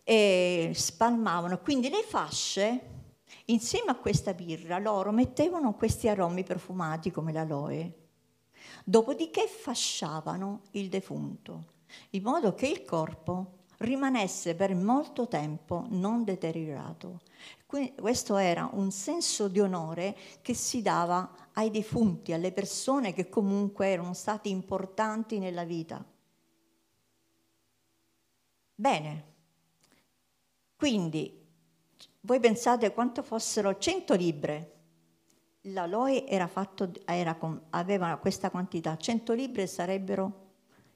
e 0.03 0.73
spalmavano. 0.75 1.59
Quindi 1.59 1.91
le 1.91 2.03
fasce, 2.09 2.81
insieme 3.47 3.91
a 3.91 3.97
questa 3.97 4.33
birra, 4.33 4.79
loro 4.79 5.13
mettevano 5.13 5.75
questi 5.75 6.09
aromi 6.09 6.43
profumati 6.43 7.11
come 7.11 7.31
l'aloe. 7.31 8.09
Dopodiché 8.83 9.47
fasciavano 9.47 10.63
il 10.71 10.89
defunto, 10.89 11.65
in 12.13 12.23
modo 12.23 12.55
che 12.55 12.67
il 12.67 12.83
corpo 12.87 13.60
rimanesse 13.81 14.55
per 14.55 14.75
molto 14.75 15.29
tempo 15.29 15.87
non 15.91 16.25
deteriorato. 16.25 17.21
Questo 17.67 18.37
era 18.37 18.69
un 18.73 18.91
senso 18.91 19.49
di 19.49 19.61
onore 19.61 20.17
che 20.43 20.55
si 20.55 20.83
dava 20.83 21.49
ai 21.53 21.71
defunti, 21.71 22.33
alle 22.33 22.53
persone 22.53 23.13
che 23.13 23.29
comunque 23.29 23.87
erano 23.87 24.13
stati 24.13 24.51
importanti 24.51 25.39
nella 25.39 25.65
vita. 25.65 26.05
Bene, 28.75 29.25
quindi 30.77 31.39
voi 32.23 32.41
pensate 32.41 32.93
quanto 32.93 33.23
fossero 33.23 33.79
100 33.79 34.15
libbre. 34.15 34.75
L'aloe 35.65 36.27
era 36.27 36.49
fatto, 36.49 36.91
era, 37.05 37.39
aveva 37.71 38.17
questa 38.17 38.51
quantità, 38.51 38.97
100 38.97 39.33
libbre 39.33 39.67
sarebbero 39.67 40.49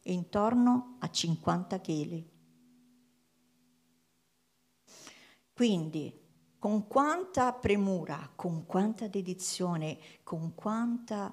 intorno 0.02 0.96
a 0.98 1.10
50 1.10 1.80
kg. 1.80 2.32
Quindi 5.54 6.20
con 6.58 6.88
quanta 6.88 7.52
premura, 7.52 8.32
con 8.34 8.66
quanta 8.66 9.06
dedizione, 9.06 9.98
con 10.24 10.54
quanta 10.54 11.32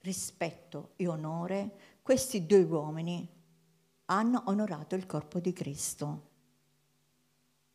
rispetto 0.00 0.92
e 0.96 1.06
onore 1.06 1.98
questi 2.00 2.46
due 2.46 2.62
uomini 2.62 3.28
hanno 4.06 4.42
onorato 4.46 4.94
il 4.94 5.04
corpo 5.04 5.38
di 5.38 5.52
Cristo. 5.52 6.30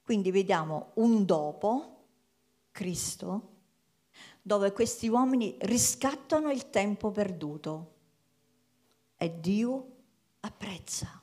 Quindi 0.01 0.31
vediamo 0.31 0.91
un 0.95 1.25
dopo, 1.25 2.05
Cristo, 2.71 3.55
dove 4.41 4.71
questi 4.71 5.07
uomini 5.07 5.57
riscattano 5.61 6.49
il 6.49 6.69
tempo 6.69 7.11
perduto 7.11 7.93
e 9.17 9.39
Dio 9.39 9.95
apprezza. 10.39 11.21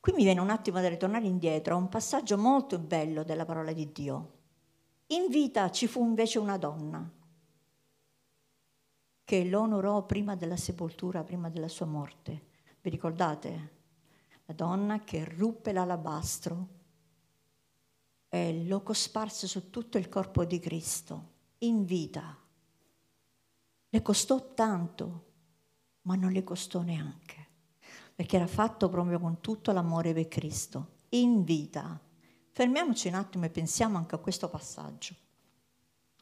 Qui 0.00 0.12
mi 0.14 0.24
viene 0.24 0.40
un 0.40 0.48
attimo 0.48 0.80
da 0.80 0.88
ritornare 0.88 1.26
indietro 1.26 1.74
a 1.74 1.78
un 1.78 1.90
passaggio 1.90 2.38
molto 2.38 2.78
bello 2.78 3.22
della 3.22 3.44
parola 3.44 3.72
di 3.72 3.92
Dio. 3.92 4.38
In 5.08 5.26
vita 5.28 5.70
ci 5.70 5.86
fu 5.86 6.02
invece 6.02 6.38
una 6.38 6.56
donna 6.56 7.08
che 9.24 9.44
lo 9.44 9.60
onorò 9.60 10.06
prima 10.06 10.34
della 10.36 10.56
sepoltura, 10.56 11.22
prima 11.22 11.50
della 11.50 11.68
sua 11.68 11.86
morte. 11.86 12.48
Vi 12.80 12.88
ricordate? 12.88 13.78
La 14.46 14.54
donna 14.54 15.00
che 15.00 15.24
ruppe 15.24 15.72
l'alabastro 15.72 16.68
e 18.28 18.64
lo 18.64 18.82
cosparse 18.82 19.46
su 19.46 19.70
tutto 19.70 19.98
il 19.98 20.08
corpo 20.08 20.44
di 20.44 20.58
Cristo 20.58 21.28
in 21.58 21.84
vita. 21.84 22.36
Le 23.88 24.02
costò 24.02 24.54
tanto, 24.54 25.24
ma 26.02 26.14
non 26.14 26.32
le 26.32 26.42
costò 26.42 26.80
neanche, 26.80 27.39
perché 28.20 28.36
era 28.36 28.46
fatto 28.46 28.90
proprio 28.90 29.18
con 29.18 29.40
tutto 29.40 29.72
l'amore 29.72 30.12
per 30.12 30.28
Cristo, 30.28 30.96
in 31.10 31.42
vita. 31.42 31.98
Fermiamoci 32.50 33.08
un 33.08 33.14
attimo 33.14 33.46
e 33.46 33.48
pensiamo 33.48 33.96
anche 33.96 34.14
a 34.14 34.18
questo 34.18 34.50
passaggio. 34.50 35.14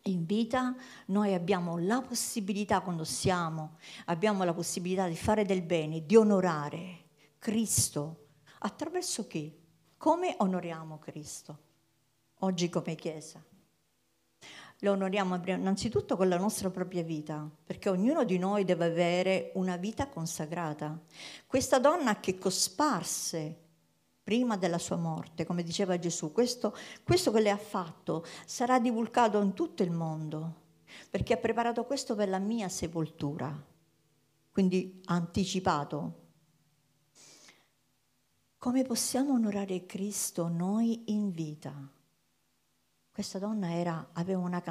In 0.02 0.24
vita 0.24 0.76
noi 1.06 1.34
abbiamo 1.34 1.76
la 1.76 2.00
possibilità, 2.00 2.82
quando 2.82 3.02
siamo, 3.02 3.78
abbiamo 4.04 4.44
la 4.44 4.54
possibilità 4.54 5.08
di 5.08 5.16
fare 5.16 5.44
del 5.44 5.62
bene, 5.62 6.06
di 6.06 6.14
onorare 6.14 7.06
Cristo. 7.40 8.26
Attraverso 8.60 9.26
chi? 9.26 9.52
Come 9.96 10.36
onoriamo 10.38 11.00
Cristo? 11.00 11.58
oggi 12.42 12.68
come 12.68 12.94
Chiesa. 12.94 13.44
Lo 14.82 14.92
onoriamo 14.92 15.40
innanzitutto 15.44 16.16
con 16.16 16.28
la 16.28 16.38
nostra 16.38 16.70
propria 16.70 17.02
vita, 17.02 17.50
perché 17.64 17.88
ognuno 17.88 18.24
di 18.24 18.38
noi 18.38 18.64
deve 18.64 18.84
avere 18.84 19.50
una 19.54 19.76
vita 19.76 20.08
consacrata. 20.08 20.96
Questa 21.46 21.80
donna 21.80 22.20
che 22.20 22.38
cosparse 22.38 23.56
prima 24.22 24.56
della 24.56 24.78
sua 24.78 24.96
morte, 24.96 25.44
come 25.44 25.64
diceva 25.64 25.98
Gesù, 25.98 26.30
questo, 26.30 26.76
questo 27.02 27.32
che 27.32 27.40
le 27.40 27.50
ha 27.50 27.56
fatto 27.56 28.24
sarà 28.44 28.78
divulgato 28.78 29.40
in 29.40 29.52
tutto 29.52 29.82
il 29.82 29.90
mondo, 29.90 30.54
perché 31.10 31.32
ha 31.32 31.38
preparato 31.38 31.84
questo 31.84 32.14
per 32.14 32.28
la 32.28 32.38
mia 32.38 32.68
sepoltura, 32.68 33.50
quindi 34.52 35.00
ha 35.06 35.14
anticipato. 35.14 36.26
Come 38.58 38.82
possiamo 38.84 39.32
onorare 39.32 39.86
Cristo 39.86 40.46
noi 40.46 41.02
in 41.06 41.32
vita? 41.32 41.96
Questa 43.18 43.40
donna 43.40 43.74
era, 43.74 44.10
aveva 44.12 44.38
una 44.38 44.62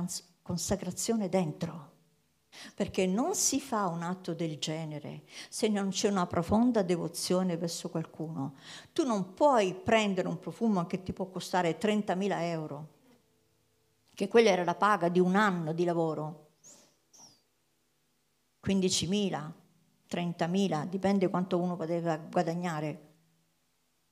consacrazione 0.41 1.27
dentro, 1.27 1.91
perché 2.75 3.05
non 3.05 3.35
si 3.35 3.59
fa 3.59 3.87
un 3.87 4.03
atto 4.03 4.33
del 4.33 4.57
genere 4.57 5.23
se 5.49 5.67
non 5.67 5.89
c'è 5.89 6.09
una 6.09 6.27
profonda 6.27 6.81
devozione 6.81 7.57
verso 7.57 7.89
qualcuno. 7.89 8.55
Tu 8.93 9.05
non 9.05 9.33
puoi 9.33 9.73
prendere 9.73 10.29
un 10.29 10.39
profumo 10.39 10.85
che 10.85 11.03
ti 11.03 11.11
può 11.11 11.25
costare 11.25 11.77
30.000 11.77 12.41
euro, 12.43 12.87
che 14.13 14.29
quella 14.29 14.51
era 14.51 14.63
la 14.63 14.75
paga 14.75 15.09
di 15.09 15.19
un 15.19 15.35
anno 15.35 15.73
di 15.73 15.83
lavoro. 15.83 16.51
15.000, 18.65 19.51
30.000, 20.09 20.85
dipende 20.85 21.27
quanto 21.27 21.59
uno 21.59 21.75
poteva 21.75 22.15
guadagnare. 22.15 23.07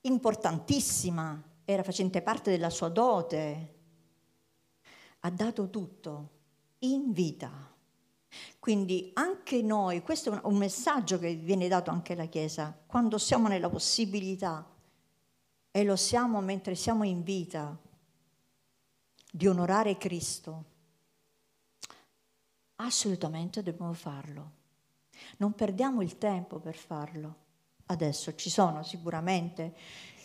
Importantissima, 0.02 1.42
era 1.64 1.84
facente 1.84 2.22
parte 2.22 2.52
della 2.52 2.70
sua 2.70 2.90
dote. 2.90 3.75
Ha 5.26 5.32
dato 5.32 5.72
tutto 5.72 6.30
in 6.80 7.12
vita. 7.12 7.50
Quindi 8.60 9.10
anche 9.16 9.64
noi, 9.64 10.04
questo 10.04 10.32
è 10.32 10.40
un 10.44 10.56
messaggio 10.56 11.18
che 11.18 11.34
viene 11.34 11.68
dato 11.68 11.90
anche 11.90 12.14
alla 12.14 12.28
Chiesa, 12.28 12.78
quando 12.86 13.18
siamo 13.18 13.48
nella 13.48 13.68
possibilità 13.68 14.70
e 15.72 15.84
lo 15.84 15.96
siamo 15.96 16.42
mentre 16.42 16.76
siamo 16.76 17.04
in 17.06 17.24
vita 17.24 17.76
di 19.32 19.48
onorare 19.48 19.98
Cristo, 19.98 20.66
assolutamente 22.76 23.64
dobbiamo 23.64 23.94
farlo. 23.94 24.52
Non 25.38 25.54
perdiamo 25.54 26.04
il 26.04 26.20
tempo 26.20 26.60
per 26.60 26.76
farlo. 26.76 27.36
Adesso 27.88 28.36
ci 28.36 28.52
sono 28.52 28.84
sicuramente, 28.84 29.76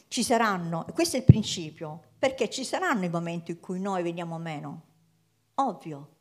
ci 0.09 0.23
saranno, 0.23 0.85
questo 0.93 1.17
è 1.17 1.21
il 1.21 1.25
principio, 1.25 2.03
perché 2.19 2.51
ci 2.51 2.65
saranno 2.65 3.07
i 3.07 3.09
momenti 3.09 3.53
in 3.53 3.61
cui 3.61 3.81
noi 3.81 4.03
veniamo 4.03 4.37
meno. 4.37 4.89
Ovvio, 5.61 6.17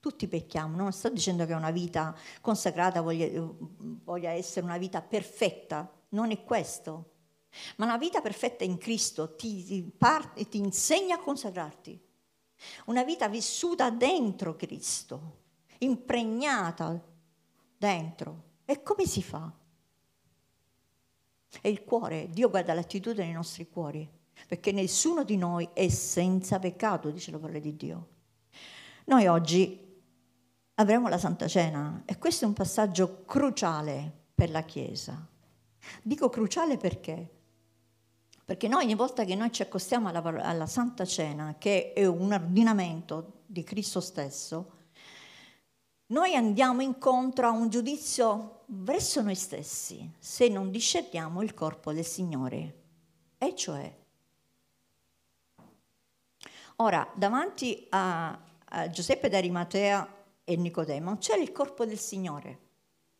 tutti 0.00 0.28
pecchiamo, 0.28 0.76
non 0.76 0.92
sto 0.92 1.08
dicendo 1.08 1.46
che 1.46 1.54
una 1.54 1.70
vita 1.70 2.14
consacrata 2.40 3.00
voglia, 3.00 3.26
voglia 4.04 4.30
essere 4.30 4.66
una 4.66 4.76
vita 4.76 5.00
perfetta, 5.00 5.90
non 6.10 6.30
è 6.30 6.42
questo. 6.42 7.10
Ma 7.76 7.84
una 7.86 7.98
vita 7.98 8.20
perfetta 8.20 8.64
in 8.64 8.78
Cristo 8.78 9.34
ti, 9.34 9.64
ti, 9.64 9.82
part, 9.82 10.46
ti 10.48 10.58
insegna 10.58 11.16
a 11.16 11.20
consacrarti. 11.20 12.00
Una 12.86 13.02
vita 13.02 13.28
vissuta 13.28 13.90
dentro 13.90 14.56
Cristo, 14.56 15.38
impregnata 15.78 17.02
dentro. 17.76 18.42
E 18.64 18.82
come 18.82 19.06
si 19.06 19.22
fa? 19.22 19.50
È 21.60 21.68
il 21.68 21.84
cuore, 21.84 22.28
Dio 22.30 22.50
guarda 22.50 22.74
l'attitudine 22.74 23.24
dei 23.24 23.34
nostri 23.34 23.68
cuori, 23.68 24.08
perché 24.46 24.72
nessuno 24.72 25.24
di 25.24 25.36
noi 25.36 25.68
è 25.72 25.88
senza 25.88 26.58
peccato, 26.58 27.10
dice 27.10 27.30
la 27.30 27.38
parola 27.38 27.58
di 27.58 27.76
Dio. 27.76 28.11
Noi 29.06 29.26
oggi 29.26 29.80
avremo 30.74 31.08
la 31.08 31.18
Santa 31.18 31.46
Cena 31.46 32.02
e 32.04 32.18
questo 32.18 32.44
è 32.44 32.48
un 32.48 32.54
passaggio 32.54 33.24
cruciale 33.24 34.10
per 34.34 34.50
la 34.50 34.62
Chiesa. 34.62 35.26
Dico 36.02 36.28
cruciale 36.28 36.76
perché? 36.76 37.40
Perché 38.44 38.68
noi 38.68 38.84
ogni 38.84 38.94
volta 38.94 39.24
che 39.24 39.34
noi 39.34 39.52
ci 39.52 39.62
accostiamo 39.62 40.08
alla, 40.08 40.22
alla 40.22 40.66
Santa 40.66 41.04
Cena, 41.04 41.56
che 41.58 41.92
è 41.92 42.04
un 42.06 42.32
ordinamento 42.32 43.42
di 43.46 43.62
Cristo 43.64 44.00
stesso, 44.00 44.80
noi 46.06 46.34
andiamo 46.34 46.82
incontro 46.82 47.46
a 47.46 47.50
un 47.50 47.70
giudizio 47.70 48.64
verso 48.66 49.22
noi 49.22 49.34
stessi 49.34 50.12
se 50.18 50.48
non 50.48 50.70
discerniamo 50.70 51.42
il 51.42 51.54
corpo 51.54 51.92
del 51.92 52.04
Signore. 52.04 52.80
E 53.38 53.54
cioè, 53.56 53.96
ora, 56.76 57.10
davanti 57.14 57.86
a, 57.90 58.38
a 58.74 58.88
Giuseppe 58.88 59.28
d'Arimatea 59.28 60.24
e 60.44 60.56
Nicodemo 60.56 61.18
c'era 61.18 61.42
il 61.42 61.52
corpo 61.52 61.84
del 61.84 61.98
Signore. 61.98 62.70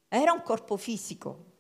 Era 0.08 0.32
un 0.32 0.42
corpo 0.42 0.76
fisico. 0.76 1.50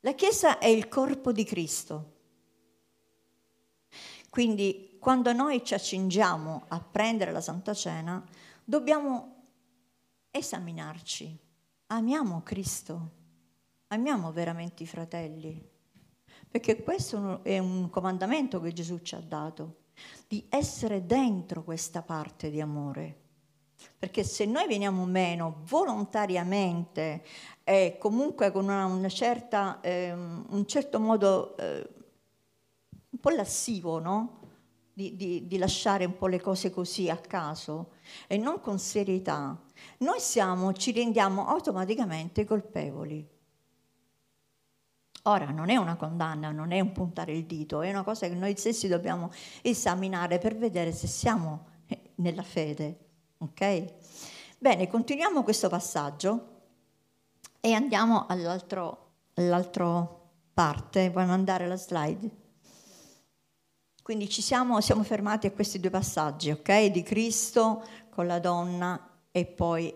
La 0.00 0.14
Chiesa 0.14 0.58
è 0.58 0.66
il 0.66 0.88
corpo 0.88 1.32
di 1.32 1.44
Cristo. 1.44 2.12
Quindi 4.28 4.96
quando 4.98 5.32
noi 5.32 5.64
ci 5.64 5.74
accingiamo 5.74 6.64
a 6.68 6.80
prendere 6.80 7.30
la 7.30 7.40
Santa 7.40 7.72
Cena, 7.72 8.22
dobbiamo 8.64 9.44
esaminarci. 10.30 11.38
Amiamo 11.88 12.42
Cristo, 12.42 13.10
amiamo 13.88 14.32
veramente 14.32 14.82
i 14.82 14.86
fratelli, 14.86 15.62
perché 16.48 16.82
questo 16.82 17.44
è 17.44 17.58
un 17.58 17.90
comandamento 17.90 18.60
che 18.60 18.72
Gesù 18.72 18.98
ci 19.00 19.14
ha 19.14 19.20
dato, 19.20 19.83
di 20.26 20.44
essere 20.48 21.06
dentro 21.06 21.62
questa 21.62 22.02
parte 22.02 22.50
di 22.50 22.60
amore. 22.60 23.22
Perché 23.98 24.24
se 24.24 24.44
noi 24.44 24.66
veniamo 24.66 25.04
meno 25.04 25.62
volontariamente 25.66 27.24
e 27.62 27.96
comunque 27.98 28.50
con 28.50 28.64
una, 28.64 28.86
una 28.86 29.08
certa, 29.08 29.80
eh, 29.80 30.12
un 30.12 30.64
certo 30.66 31.00
modo 31.00 31.56
eh, 31.56 31.88
un 33.10 33.18
po' 33.18 33.30
lassivo, 33.30 33.98
no? 33.98 34.40
di, 34.94 35.16
di, 35.16 35.46
di, 35.46 35.58
lasciare 35.58 36.04
un 36.04 36.16
po' 36.16 36.28
le 36.28 36.40
cose 36.40 36.70
così 36.70 37.10
a 37.10 37.16
caso 37.16 37.94
e 38.28 38.36
non 38.36 38.60
con 38.60 38.78
serietà, 38.78 39.60
noi 39.98 40.20
siamo, 40.20 40.72
ci 40.72 40.92
rendiamo 40.92 41.46
automaticamente 41.48 42.44
colpevoli. 42.44 43.33
Ora 45.26 45.50
non 45.50 45.70
è 45.70 45.76
una 45.76 45.96
condanna, 45.96 46.50
non 46.50 46.70
è 46.70 46.80
un 46.80 46.92
puntare 46.92 47.32
il 47.32 47.46
dito, 47.46 47.80
è 47.80 47.88
una 47.88 48.02
cosa 48.02 48.28
che 48.28 48.34
noi 48.34 48.54
stessi 48.56 48.88
dobbiamo 48.88 49.30
esaminare 49.62 50.38
per 50.38 50.54
vedere 50.54 50.92
se 50.92 51.06
siamo 51.06 51.66
eh, 51.86 52.10
nella 52.16 52.42
fede. 52.42 52.98
Ok? 53.38 53.84
Bene, 54.58 54.86
continuiamo 54.86 55.42
questo 55.42 55.70
passaggio 55.70 56.48
e 57.58 57.72
andiamo 57.72 58.26
all'altra 58.26 58.96
parte. 60.52 61.08
Vuoi 61.08 61.26
mandare 61.26 61.66
la 61.68 61.76
slide? 61.76 62.30
Quindi 64.02 64.28
ci 64.28 64.42
siamo, 64.42 64.82
siamo 64.82 65.02
fermati 65.04 65.46
a 65.46 65.52
questi 65.52 65.80
due 65.80 65.88
passaggi, 65.88 66.50
ok? 66.50 66.86
Di 66.88 67.02
Cristo 67.02 67.82
con 68.10 68.26
la 68.26 68.38
donna 68.38 69.22
e 69.30 69.46
poi 69.46 69.90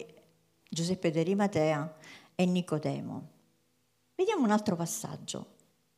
Giuseppe 0.67 1.11
di 1.11 1.23
Rimatea 1.23 1.97
e 2.35 2.47
Nicodemo. 2.47 3.37
Vediamo 4.19 4.43
un 4.43 4.51
altro 4.51 4.75
passaggio. 4.75 5.47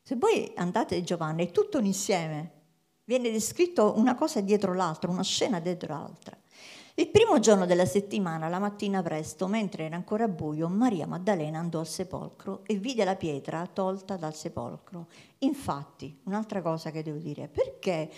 Se 0.02 0.14
voi 0.14 0.52
andate 0.56 0.94
a 0.94 1.00
Giovanni 1.00 1.46
è 1.46 1.50
tutto 1.50 1.78
un 1.78 1.86
insieme. 1.86 2.50
Viene 3.04 3.30
descritto 3.30 3.94
una 3.96 4.14
cosa 4.14 4.42
dietro 4.42 4.74
l'altra, 4.74 5.10
una 5.10 5.22
scena 5.22 5.58
dietro 5.58 5.94
l'altra. 5.94 6.36
Il 6.96 7.08
primo 7.08 7.38
giorno 7.38 7.64
della 7.64 7.86
settimana, 7.86 8.50
la 8.50 8.58
mattina 8.58 9.00
presto, 9.00 9.46
mentre 9.46 9.84
era 9.84 9.96
ancora 9.96 10.28
buio, 10.28 10.68
Maria 10.68 11.06
Maddalena 11.06 11.60
andò 11.60 11.78
al 11.78 11.86
sepolcro 11.86 12.60
e 12.66 12.74
vide 12.74 13.04
la 13.04 13.16
pietra 13.16 13.66
tolta 13.66 14.18
dal 14.18 14.34
sepolcro. 14.34 15.06
Infatti, 15.38 16.20
un'altra 16.24 16.60
cosa 16.60 16.90
che 16.90 17.02
devo 17.02 17.16
dire, 17.16 17.48
perché 17.48 18.10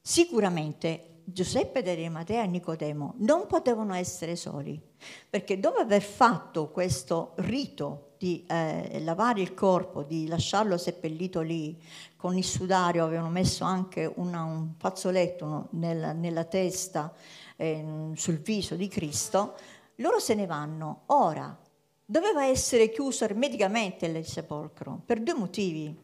sicuramente 0.00 1.20
Giuseppe 1.22 1.82
di 1.82 2.08
Matteo 2.08 2.42
e 2.42 2.48
Nicodemo 2.48 3.14
non 3.18 3.46
potevano 3.46 3.94
essere 3.94 4.34
soli, 4.34 4.82
perché 5.30 5.60
dopo 5.60 5.78
aver 5.78 6.02
fatto 6.02 6.70
questo 6.70 7.34
rito 7.36 8.08
di 8.20 8.44
eh, 8.46 9.00
lavare 9.00 9.40
il 9.40 9.54
corpo, 9.54 10.02
di 10.02 10.26
lasciarlo 10.26 10.76
seppellito 10.76 11.40
lì, 11.40 11.80
con 12.16 12.36
il 12.36 12.44
sudario 12.44 13.02
avevano 13.02 13.30
messo 13.30 13.64
anche 13.64 14.12
una, 14.16 14.42
un 14.42 14.74
fazzoletto 14.76 15.68
nel, 15.70 16.14
nella 16.16 16.44
testa, 16.44 17.14
eh, 17.56 18.10
sul 18.12 18.36
viso 18.40 18.74
di 18.74 18.88
Cristo, 18.88 19.56
loro 19.96 20.18
se 20.18 20.34
ne 20.34 20.44
vanno. 20.44 21.04
Ora, 21.06 21.58
doveva 22.04 22.44
essere 22.44 22.90
chiuso 22.90 23.24
ermeticamente 23.24 24.04
il 24.04 24.26
sepolcro 24.26 25.00
per 25.02 25.22
due 25.22 25.34
motivi. 25.34 25.98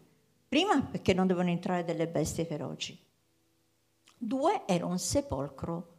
Prima, 0.49 0.81
perché 0.81 1.13
non 1.13 1.27
dovevano 1.27 1.53
entrare 1.53 1.85
delle 1.85 2.09
bestie 2.09 2.47
feroci. 2.47 2.99
Due, 4.17 4.63
era 4.65 4.87
un 4.87 4.99
sepolcro 4.99 5.97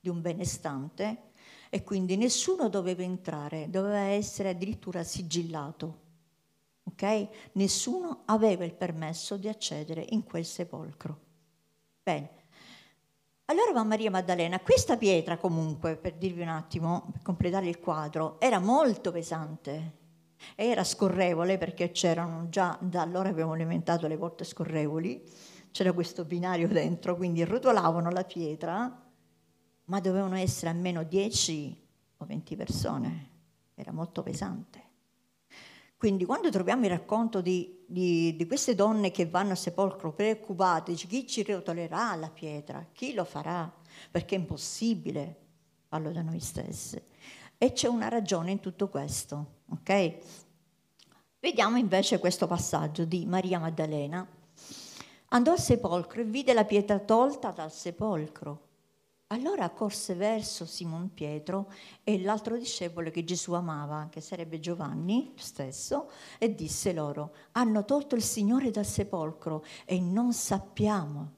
di 0.00 0.08
un 0.08 0.20
benestante 0.20 1.30
e 1.74 1.82
quindi 1.82 2.16
nessuno 2.16 2.68
doveva 2.68 3.02
entrare, 3.02 3.68
doveva 3.68 3.98
essere 3.98 4.50
addirittura 4.50 5.02
sigillato. 5.02 6.02
Ok? 6.84 7.28
Nessuno 7.54 8.22
aveva 8.26 8.64
il 8.64 8.74
permesso 8.74 9.36
di 9.36 9.48
accedere 9.48 10.06
in 10.10 10.22
quel 10.22 10.44
sepolcro. 10.44 11.18
Bene, 12.00 12.30
allora 13.46 13.72
va 13.72 13.82
Maria 13.82 14.08
Maddalena. 14.08 14.60
Questa 14.60 14.96
pietra 14.96 15.36
comunque, 15.36 15.96
per 15.96 16.14
dirvi 16.14 16.42
un 16.42 16.48
attimo, 16.48 17.08
per 17.10 17.22
completare 17.22 17.66
il 17.66 17.80
quadro, 17.80 18.38
era 18.38 18.60
molto 18.60 19.10
pesante. 19.10 19.96
Era 20.54 20.84
scorrevole 20.84 21.58
perché 21.58 21.90
c'erano 21.90 22.48
già, 22.50 22.78
da 22.80 23.02
allora 23.02 23.30
avevamo 23.30 23.54
alimentato 23.54 24.06
le 24.06 24.16
porte 24.16 24.44
scorrevoli, 24.44 25.28
c'era 25.72 25.92
questo 25.92 26.24
binario 26.24 26.68
dentro, 26.68 27.16
quindi 27.16 27.42
rotolavano 27.42 28.10
la 28.10 28.22
pietra, 28.22 29.03
ma 29.86 30.00
dovevano 30.00 30.36
essere 30.36 30.70
almeno 30.70 31.02
10 31.02 31.82
o 32.18 32.24
20 32.24 32.56
persone. 32.56 33.28
Era 33.74 33.92
molto 33.92 34.22
pesante. 34.22 34.82
Quindi 35.96 36.24
quando 36.24 36.50
troviamo 36.50 36.84
il 36.84 36.90
racconto 36.90 37.40
di, 37.40 37.82
di, 37.86 38.36
di, 38.36 38.46
queste 38.46 38.74
donne 38.74 39.10
che 39.10 39.26
vanno 39.26 39.52
al 39.52 39.56
sepolcro 39.56 40.12
preoccupate, 40.12 40.92
dice 40.92 41.06
chi 41.06 41.26
ci 41.26 41.42
rotolerà 41.42 42.14
la 42.14 42.28
pietra? 42.28 42.86
Chi 42.92 43.14
lo 43.14 43.24
farà? 43.24 43.72
Perché 44.10 44.34
è 44.34 44.38
impossibile 44.38 45.38
farlo 45.88 46.12
da 46.12 46.22
noi 46.22 46.40
stessi. 46.40 47.00
E 47.56 47.72
c'è 47.72 47.88
una 47.88 48.08
ragione 48.08 48.50
in 48.50 48.60
tutto 48.60 48.88
questo, 48.88 49.62
ok? 49.70 50.18
Vediamo 51.40 51.78
invece 51.78 52.18
questo 52.18 52.46
passaggio 52.46 53.04
di 53.04 53.24
Maria 53.26 53.58
Maddalena. 53.58 54.26
Andò 55.28 55.52
al 55.52 55.58
sepolcro 55.58 56.20
e 56.20 56.24
vide 56.24 56.52
la 56.52 56.64
pietra 56.64 56.98
tolta 56.98 57.50
dal 57.50 57.72
sepolcro. 57.72 58.72
Allora 59.28 59.70
corse 59.70 60.14
verso 60.14 60.66
Simon 60.66 61.12
Pietro 61.14 61.72
e 62.04 62.20
l'altro 62.20 62.58
discepolo 62.58 63.10
che 63.10 63.24
Gesù 63.24 63.52
amava, 63.54 64.08
che 64.10 64.20
sarebbe 64.20 64.60
Giovanni 64.60 65.32
stesso, 65.36 66.10
e 66.38 66.54
disse 66.54 66.92
loro, 66.92 67.34
hanno 67.52 67.84
tolto 67.84 68.14
il 68.14 68.22
Signore 68.22 68.70
dal 68.70 68.84
sepolcro 68.84 69.64
e 69.86 69.98
non 69.98 70.32
sappiamo 70.34 71.32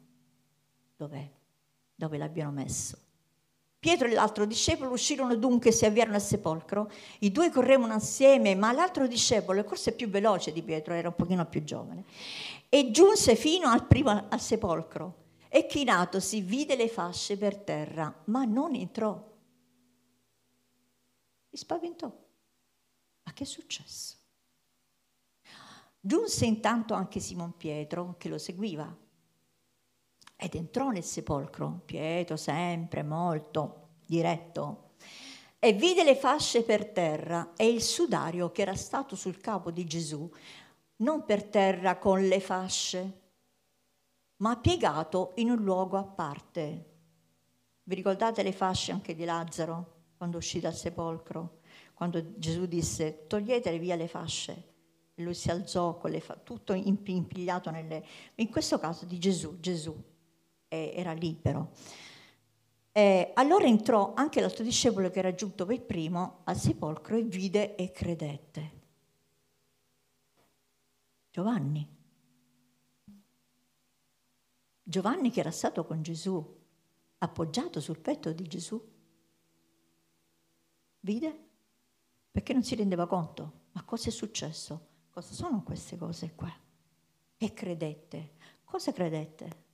dov'è, 0.96 1.30
dove 1.94 2.18
l'abbiano 2.18 2.50
messo. 2.50 2.98
Pietro 3.78 4.08
e 4.08 4.14
l'altro 4.14 4.46
discepolo 4.46 4.90
uscirono 4.90 5.36
dunque 5.36 5.70
e 5.70 5.72
si 5.72 5.86
avviarono 5.86 6.16
al 6.16 6.22
sepolcro. 6.22 6.90
I 7.20 7.30
due 7.30 7.50
correvano 7.50 7.94
assieme, 7.94 8.56
ma 8.56 8.72
l'altro 8.72 9.06
discepolo, 9.06 9.62
forse 9.62 9.92
più 9.92 10.08
veloce 10.08 10.52
di 10.52 10.62
Pietro, 10.62 10.92
era 10.92 11.08
un 11.08 11.14
pochino 11.14 11.46
più 11.46 11.62
giovane, 11.62 12.04
e 12.68 12.90
giunse 12.90 13.36
fino 13.36 13.68
al 13.68 13.86
primo 13.86 14.26
al 14.28 14.40
sepolcro 14.40 15.24
e 15.56 15.64
chinatosi 15.64 16.42
vide 16.42 16.76
le 16.76 16.86
fasce 16.86 17.38
per 17.38 17.56
terra, 17.56 18.14
ma 18.26 18.44
non 18.44 18.74
entrò. 18.74 19.18
Si 21.48 21.56
spaventò. 21.56 22.14
Ma 23.22 23.32
che 23.32 23.44
è 23.44 23.46
successo? 23.46 24.16
Giunse 25.98 26.44
intanto 26.44 26.92
anche 26.92 27.20
Simon 27.20 27.56
Pietro 27.56 28.16
che 28.18 28.28
lo 28.28 28.36
seguiva 28.36 28.94
ed 30.36 30.54
entrò 30.54 30.90
nel 30.90 31.02
sepolcro, 31.02 31.80
Pietro 31.86 32.36
sempre 32.36 33.02
molto 33.02 33.92
diretto, 34.04 34.90
e 35.58 35.72
vide 35.72 36.04
le 36.04 36.16
fasce 36.16 36.64
per 36.64 36.90
terra 36.90 37.54
e 37.56 37.66
il 37.66 37.80
sudario 37.80 38.52
che 38.52 38.60
era 38.60 38.76
stato 38.76 39.16
sul 39.16 39.38
capo 39.38 39.70
di 39.70 39.86
Gesù, 39.86 40.30
non 40.96 41.24
per 41.24 41.44
terra 41.44 41.96
con 41.96 42.28
le 42.28 42.40
fasce, 42.40 43.24
ma 44.38 44.56
piegato 44.56 45.32
in 45.36 45.50
un 45.50 45.62
luogo 45.62 45.96
a 45.96 46.04
parte. 46.04 46.84
Vi 47.82 47.94
ricordate 47.94 48.42
le 48.42 48.52
fasce 48.52 48.92
anche 48.92 49.14
di 49.14 49.24
Lazzaro 49.24 49.94
quando 50.16 50.38
uscì 50.38 50.60
dal 50.60 50.74
sepolcro? 50.74 51.60
Quando 51.94 52.38
Gesù 52.38 52.66
disse 52.66 53.26
toglietele 53.26 53.78
via 53.78 53.96
le 53.96 54.08
fasce. 54.08 54.74
E 55.14 55.22
lui 55.22 55.34
si 55.34 55.50
alzò 55.50 55.96
con 55.96 56.10
le 56.10 56.20
fa- 56.20 56.36
tutto 56.36 56.74
impigliato 56.74 57.70
nelle... 57.70 58.04
In 58.34 58.50
questo 58.50 58.78
caso 58.78 59.06
di 59.06 59.18
Gesù, 59.18 59.58
Gesù 59.60 59.96
eh, 60.68 60.92
era 60.94 61.12
libero. 61.12 61.70
Eh, 62.92 63.30
allora 63.34 63.66
entrò 63.66 64.12
anche 64.14 64.40
l'altro 64.40 64.64
discepolo 64.64 65.10
che 65.10 65.18
era 65.18 65.34
giunto 65.34 65.64
per 65.64 65.82
primo 65.82 66.40
al 66.44 66.56
sepolcro 66.56 67.16
e 67.16 67.22
vide 67.22 67.76
e 67.76 67.92
credette. 67.92 68.70
Giovanni. 71.30 71.95
Giovanni 74.88 75.32
che 75.32 75.40
era 75.40 75.50
stato 75.50 75.84
con 75.84 76.00
Gesù, 76.00 76.62
appoggiato 77.18 77.80
sul 77.80 77.98
petto 77.98 78.32
di 78.32 78.46
Gesù, 78.46 78.80
vide 81.00 81.48
perché 82.30 82.52
non 82.52 82.62
si 82.62 82.76
rendeva 82.76 83.08
conto. 83.08 83.64
Ma 83.72 83.82
cosa 83.82 84.10
è 84.10 84.12
successo? 84.12 84.86
Cosa 85.10 85.34
sono 85.34 85.64
queste 85.64 85.96
cose 85.96 86.36
qua? 86.36 86.56
E 87.36 87.52
credette. 87.52 88.34
Cosa 88.62 88.92
credette? 88.92 89.64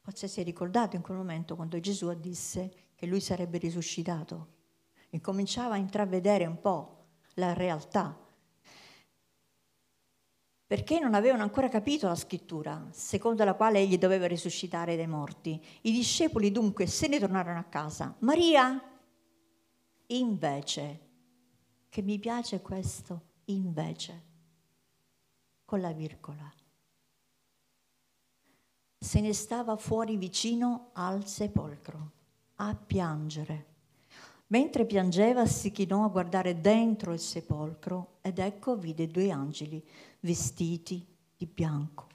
Forse 0.00 0.26
si 0.26 0.40
è 0.40 0.42
ricordato 0.42 0.96
in 0.96 1.02
quel 1.02 1.16
momento 1.16 1.54
quando 1.54 1.78
Gesù 1.78 2.12
disse 2.14 2.88
che 2.96 3.06
lui 3.06 3.20
sarebbe 3.20 3.58
risuscitato. 3.58 4.54
Incominciava 5.10 5.74
a 5.74 5.78
intravedere 5.78 6.44
un 6.46 6.60
po' 6.60 7.06
la 7.34 7.52
realtà 7.52 8.18
perché 10.70 11.00
non 11.00 11.14
avevano 11.14 11.42
ancora 11.42 11.68
capito 11.68 12.06
la 12.06 12.14
scrittura, 12.14 12.86
secondo 12.92 13.42
la 13.42 13.54
quale 13.54 13.80
egli 13.80 13.98
doveva 13.98 14.28
risuscitare 14.28 14.94
dai 14.94 15.08
morti. 15.08 15.60
I 15.80 15.90
discepoli 15.90 16.52
dunque 16.52 16.86
se 16.86 17.08
ne 17.08 17.18
tornarono 17.18 17.58
a 17.58 17.64
casa. 17.64 18.14
Maria, 18.20 18.80
invece, 20.06 21.00
che 21.88 22.02
mi 22.02 22.20
piace 22.20 22.60
questo, 22.60 23.22
invece, 23.46 24.22
con 25.64 25.80
la 25.80 25.90
virgola, 25.90 26.48
se 28.96 29.20
ne 29.20 29.32
stava 29.32 29.74
fuori 29.74 30.16
vicino 30.16 30.90
al 30.92 31.26
sepolcro 31.26 32.12
a 32.54 32.76
piangere. 32.76 33.69
Mentre 34.50 34.84
piangeva 34.84 35.46
si 35.46 35.70
chinò 35.70 36.04
a 36.04 36.08
guardare 36.08 36.60
dentro 36.60 37.12
il 37.12 37.20
sepolcro 37.20 38.18
ed 38.20 38.40
ecco 38.40 38.76
vide 38.76 39.06
due 39.06 39.30
angeli 39.30 39.84
vestiti 40.20 41.06
di 41.36 41.46
bianco, 41.46 42.08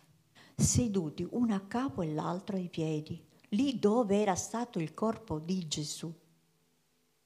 seduti 0.54 1.26
uno 1.32 1.56
a 1.56 1.62
capo 1.62 2.02
e 2.02 2.14
l'altro 2.14 2.58
ai 2.58 2.68
piedi, 2.68 3.26
lì 3.50 3.80
dove 3.80 4.20
era 4.20 4.36
stato 4.36 4.80
il 4.80 4.94
corpo 4.94 5.40
di 5.40 5.66
Gesù. 5.66 6.14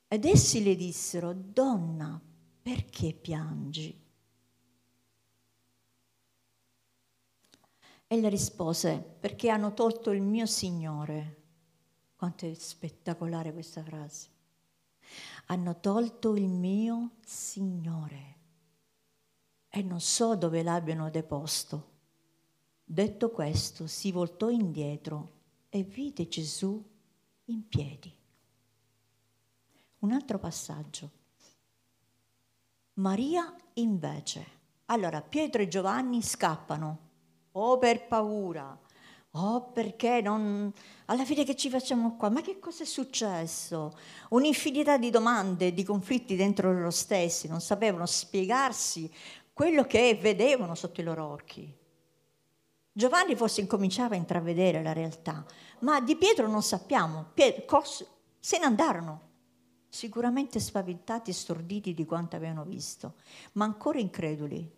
Ed 0.07 0.25
essi 0.25 0.61
le 0.61 0.75
dissero, 0.75 1.33
donna, 1.33 2.21
perché 2.61 3.11
piangi? 3.13 3.99
Ella 8.05 8.29
rispose, 8.29 9.03
perché 9.19 9.49
hanno 9.49 9.73
tolto 9.73 10.11
il 10.11 10.21
mio 10.21 10.45
Signore. 10.45 11.37
Quanto 12.15 12.45
è 12.45 12.53
spettacolare 12.53 13.51
questa 13.53 13.83
frase. 13.83 14.37
Hanno 15.51 15.79
tolto 15.79 16.35
il 16.35 16.47
mio 16.47 17.13
Signore 17.25 18.35
e 19.67 19.81
non 19.81 19.99
so 19.99 20.35
dove 20.35 20.61
l'abbiano 20.61 21.09
deposto. 21.09 21.87
Detto 22.83 23.31
questo, 23.31 23.87
si 23.87 24.11
voltò 24.11 24.49
indietro 24.49 25.37
e 25.69 25.81
vide 25.81 26.27
Gesù 26.27 26.79
in 27.45 27.67
piedi. 27.67 28.15
Un 29.99 30.11
altro 30.11 30.37
passaggio. 30.37 31.11
Maria 32.93 33.51
invece. 33.73 34.57
Allora 34.85 35.19
Pietro 35.23 35.63
e 35.63 35.67
Giovanni 35.67 36.21
scappano, 36.21 36.99
o 37.53 37.79
per 37.79 38.05
paura, 38.05 38.79
o 39.31 39.71
perché 39.71 40.21
non... 40.21 40.71
Alla 41.05 41.25
fine 41.25 41.43
che 41.43 41.55
ci 41.55 41.69
facciamo 41.69 42.15
qua? 42.15 42.29
Ma 42.29 42.41
che 42.41 42.59
cosa 42.59 42.83
è 42.83 42.85
successo? 42.85 43.97
Un'infinità 44.29 44.97
di 44.97 45.09
domande, 45.09 45.73
di 45.73 45.83
conflitti 45.83 46.35
dentro 46.35 46.71
loro 46.71 46.91
stessi, 46.91 47.47
non 47.47 47.61
sapevano 47.61 48.05
spiegarsi 48.05 49.11
quello 49.53 49.83
che 49.85 50.17
vedevano 50.19 50.75
sotto 50.75 51.01
i 51.01 51.03
loro 51.03 51.25
occhi. 51.25 51.77
Giovanni 52.91 53.35
forse 53.35 53.61
incominciava 53.61 54.15
a 54.15 54.17
intravedere 54.17 54.81
la 54.81 54.93
realtà, 54.93 55.45
ma 55.79 56.01
di 56.01 56.15
Pietro 56.15 56.47
non 56.47 56.63
sappiamo. 56.63 57.27
Pietro, 57.33 57.65
cos- 57.65 58.05
se 58.39 58.57
ne 58.57 58.65
andarono, 58.65 59.27
sicuramente 59.87 60.59
spaventati 60.59 61.29
e 61.31 61.33
storditi 61.33 61.93
di 61.93 62.05
quanto 62.05 62.35
avevano 62.35 62.63
visto, 62.63 63.15
ma 63.53 63.65
ancora 63.65 63.99
increduli, 63.99 64.69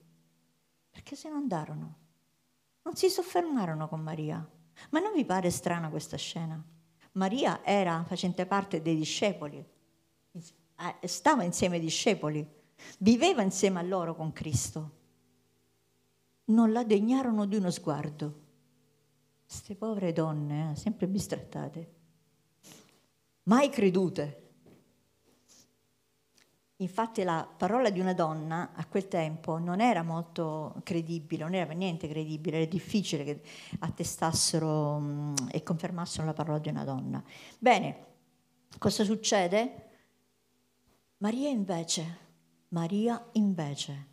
perché 0.89 1.15
se 1.15 1.29
ne 1.29 1.35
andarono. 1.35 1.95
Non 2.83 2.95
si 2.95 3.09
soffermarono 3.09 3.87
con 3.87 4.01
Maria. 4.01 4.45
Ma 4.89 4.99
non 4.99 5.13
vi 5.13 5.25
pare 5.25 5.49
strana 5.49 5.89
questa 5.89 6.17
scena? 6.17 6.61
Maria 7.13 7.63
era 7.63 8.03
facente 8.07 8.45
parte 8.45 8.81
dei 8.81 8.95
discepoli, 8.95 9.63
eh, 10.31 11.07
stava 11.07 11.43
insieme 11.43 11.75
ai 11.75 11.81
discepoli 11.81 12.59
Viveva 12.99 13.41
insieme 13.41 13.79
a 13.79 13.83
loro 13.83 14.15
con 14.15 14.31
Cristo. 14.31 14.99
Non 16.45 16.71
la 16.71 16.83
degnarono 16.83 17.45
di 17.45 17.55
uno 17.55 17.69
sguardo. 17.69 18.39
Queste 19.45 19.75
povere 19.75 20.13
donne, 20.13 20.71
eh, 20.71 20.75
sempre 20.75 21.07
bistrattate, 21.07 21.93
mai 23.43 23.69
credute. 23.69 24.37
Infatti 26.81 27.21
la 27.21 27.47
parola 27.57 27.91
di 27.91 27.99
una 27.99 28.13
donna 28.13 28.71
a 28.73 28.85
quel 28.87 29.07
tempo 29.07 29.59
non 29.59 29.81
era 29.81 30.01
molto 30.01 30.81
credibile, 30.83 31.43
non 31.43 31.53
era 31.53 31.67
per 31.67 31.75
niente 31.75 32.07
credibile, 32.07 32.57
era 32.57 32.65
difficile 32.65 33.23
che 33.23 33.41
attestassero 33.79 34.99
mm, 34.99 35.35
e 35.51 35.61
confermassero 35.61 36.25
la 36.25 36.33
parola 36.33 36.57
di 36.57 36.69
una 36.69 36.83
donna. 36.83 37.23
Bene, 37.59 38.05
cosa 38.79 39.03
succede? 39.03 39.89
Maria 41.17 41.49
invece 41.49 42.29
Maria 42.69 43.23
invece 43.33 44.07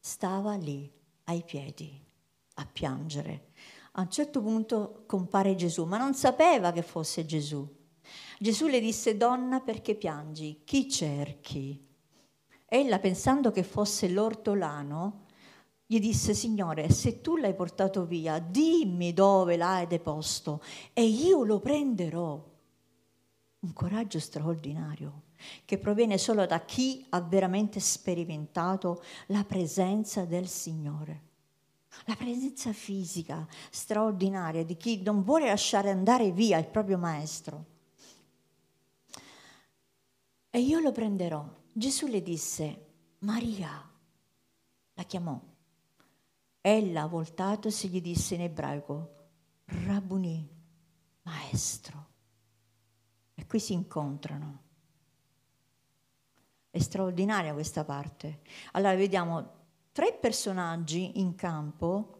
stava 0.00 0.56
lì 0.56 0.90
ai 1.24 1.44
piedi 1.44 2.04
a 2.54 2.66
piangere. 2.66 3.52
A 3.92 4.00
un 4.00 4.10
certo 4.10 4.40
punto 4.40 5.04
compare 5.06 5.54
Gesù, 5.54 5.84
ma 5.84 5.98
non 5.98 6.14
sapeva 6.14 6.72
che 6.72 6.82
fosse 6.82 7.24
Gesù. 7.26 7.76
Gesù 8.38 8.66
le 8.66 8.80
disse, 8.80 9.16
donna, 9.16 9.60
perché 9.60 9.94
piangi? 9.94 10.62
Chi 10.64 10.88
cerchi? 10.88 11.87
Ella, 12.70 12.98
pensando 12.98 13.50
che 13.50 13.62
fosse 13.62 14.08
l'ortolano, 14.10 15.24
gli 15.86 15.98
disse, 16.00 16.34
Signore, 16.34 16.90
se 16.90 17.22
tu 17.22 17.36
l'hai 17.36 17.54
portato 17.54 18.04
via, 18.04 18.38
dimmi 18.38 19.14
dove 19.14 19.56
l'hai 19.56 19.86
deposto 19.86 20.62
e 20.92 21.02
io 21.02 21.44
lo 21.44 21.60
prenderò. 21.60 22.56
Un 23.60 23.72
coraggio 23.72 24.20
straordinario 24.20 25.22
che 25.64 25.78
proviene 25.78 26.18
solo 26.18 26.44
da 26.44 26.60
chi 26.60 27.06
ha 27.08 27.22
veramente 27.22 27.80
sperimentato 27.80 29.02
la 29.28 29.44
presenza 29.44 30.26
del 30.26 30.46
Signore. 30.46 31.22
La 32.04 32.16
presenza 32.16 32.74
fisica 32.74 33.46
straordinaria 33.70 34.62
di 34.62 34.76
chi 34.76 35.00
non 35.02 35.22
vuole 35.22 35.46
lasciare 35.46 35.88
andare 35.88 36.32
via 36.32 36.58
il 36.58 36.66
proprio 36.66 36.98
maestro. 36.98 37.64
E 40.50 40.60
io 40.60 40.80
lo 40.80 40.92
prenderò. 40.92 41.57
Gesù 41.72 42.06
le 42.06 42.22
disse, 42.22 42.86
Maria, 43.20 43.88
la 44.94 45.02
chiamò. 45.04 45.40
Ella, 46.60 47.06
voltatosi, 47.06 47.88
gli 47.88 48.00
disse 48.00 48.34
in 48.34 48.42
ebraico, 48.42 49.14
Rabuni, 49.64 50.48
maestro. 51.22 52.06
E 53.34 53.46
qui 53.46 53.60
si 53.60 53.72
incontrano. 53.72 54.62
È 56.70 56.78
straordinaria 56.78 57.52
questa 57.52 57.84
parte. 57.84 58.40
Allora 58.72 58.94
vediamo 58.94 59.56
tre 59.92 60.12
personaggi 60.14 61.20
in 61.20 61.34
campo 61.34 62.14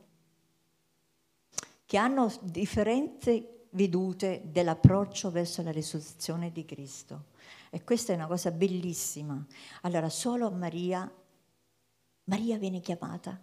che 1.85 1.97
hanno 1.97 2.33
differenti 2.43 3.47
vedute 3.71 4.43
dell'approccio 4.45 5.31
verso 5.31 5.63
la 5.63 5.71
risurrezione 5.71 6.53
di 6.53 6.65
Cristo. 6.65 7.27
E 7.71 7.85
questa 7.85 8.13
è 8.13 8.17
una 8.17 8.27
cosa 8.27 8.51
bellissima. 8.51 9.45
Allora, 9.83 10.09
solo 10.09 10.51
Maria, 10.51 11.11
Maria 12.25 12.59
viene 12.59 12.81
chiamata. 12.81 13.39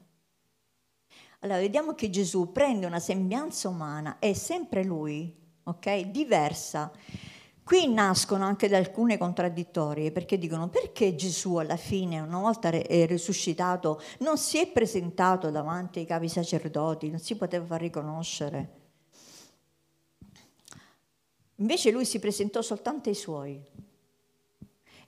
Allora, 1.39 1.59
vediamo 1.59 1.93
che 1.93 2.09
Gesù 2.09 2.51
prende 2.51 2.85
una 2.87 2.99
sembianza 2.99 3.69
umana, 3.69 4.17
è 4.19 4.33
sempre 4.33 4.83
lui, 4.83 5.35
ok? 5.63 6.01
Diversa. 6.09 6.91
Qui 7.63 7.91
nascono 7.91 8.45
anche 8.45 8.67
da 8.67 8.77
alcune 8.77 9.17
contraddittorie, 9.17 10.11
perché 10.11 10.37
dicono 10.37 10.69
perché 10.69 11.15
Gesù 11.15 11.55
alla 11.55 11.77
fine, 11.77 12.19
una 12.19 12.39
volta 12.39 12.69
è 12.69 13.05
risuscitato, 13.07 14.01
non 14.19 14.37
si 14.37 14.59
è 14.59 14.67
presentato 14.71 15.49
davanti 15.49 15.99
ai 15.99 16.05
capi 16.05 16.29
sacerdoti, 16.29 17.09
non 17.09 17.19
si 17.19 17.35
poteva 17.35 17.65
far 17.65 17.81
riconoscere. 17.81 18.81
Invece 21.55 21.91
lui 21.91 22.05
si 22.05 22.19
presentò 22.19 22.61
soltanto 22.61 23.09
ai 23.09 23.15
suoi 23.15 23.63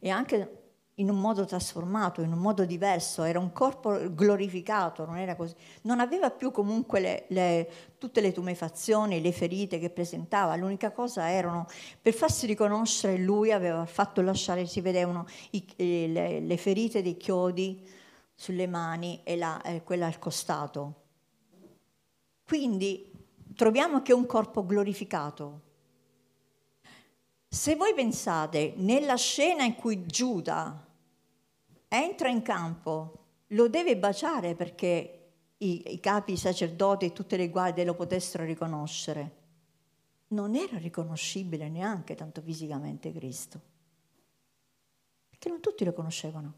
e 0.07 0.09
anche 0.09 0.51
in 0.99 1.09
un 1.09 1.19
modo 1.19 1.45
trasformato, 1.45 2.21
in 2.21 2.31
un 2.31 2.39
modo 2.39 2.65
diverso, 2.65 3.21
era 3.23 3.37
un 3.37 3.51
corpo 3.51 4.11
glorificato, 4.13 5.05
non 5.05 5.17
era 5.17 5.35
così. 5.35 5.53
Non 5.83 5.99
aveva 5.99 6.31
più 6.31 6.49
comunque 6.49 6.99
le, 6.99 7.25
le, 7.29 7.71
tutte 7.99 8.19
le 8.19 8.31
tumefazioni, 8.31 9.21
le 9.21 9.31
ferite 9.31 9.77
che 9.77 9.91
presentava, 9.91 10.55
l'unica 10.55 10.91
cosa 10.91 11.29
erano, 11.29 11.67
per 12.01 12.13
farsi 12.13 12.47
riconoscere, 12.47 13.17
lui 13.17 13.51
aveva 13.51 13.85
fatto 13.85 14.21
lasciare, 14.21 14.65
si 14.65 14.81
vedevano 14.81 15.27
i, 15.51 15.63
le, 15.75 16.39
le, 16.39 16.57
ferite 16.57 17.03
dei 17.03 17.15
chiodi 17.15 17.87
sulle 18.33 18.65
mani 18.65 19.21
e 19.23 19.35
la, 19.35 19.61
eh, 19.61 19.83
quella 19.83 20.07
al 20.07 20.17
costato. 20.17 21.03
Quindi 22.43 23.11
troviamo 23.55 24.01
che 24.01 24.13
è 24.13 24.15
un 24.15 24.25
corpo 24.25 24.65
glorificato, 24.65 25.61
se 27.49 27.75
voi 27.75 27.93
pensate 27.93 28.73
nella 28.77 29.15
scena 29.15 29.63
in 29.63 29.75
cui 29.75 30.05
Giuda 30.05 30.85
entra 31.87 32.29
in 32.29 32.41
campo, 32.41 33.25
lo 33.47 33.69
deve 33.69 33.97
baciare 33.97 34.55
perché 34.55 35.17
i, 35.59 35.93
i 35.93 35.99
capi, 35.99 36.33
i 36.33 36.37
sacerdoti 36.37 37.05
e 37.05 37.13
tutte 37.13 37.37
le 37.37 37.49
guardie 37.49 37.85
lo 37.85 37.95
potessero 37.95 38.43
riconoscere. 38.43 39.35
Non 40.29 40.55
era 40.55 40.77
riconoscibile 40.77 41.69
neanche 41.69 42.15
tanto 42.15 42.41
fisicamente 42.41 43.13
Cristo, 43.13 43.61
perché 45.29 45.47
non 45.47 45.61
tutti 45.61 45.85
lo 45.85 45.93
conoscevano. 45.93 46.53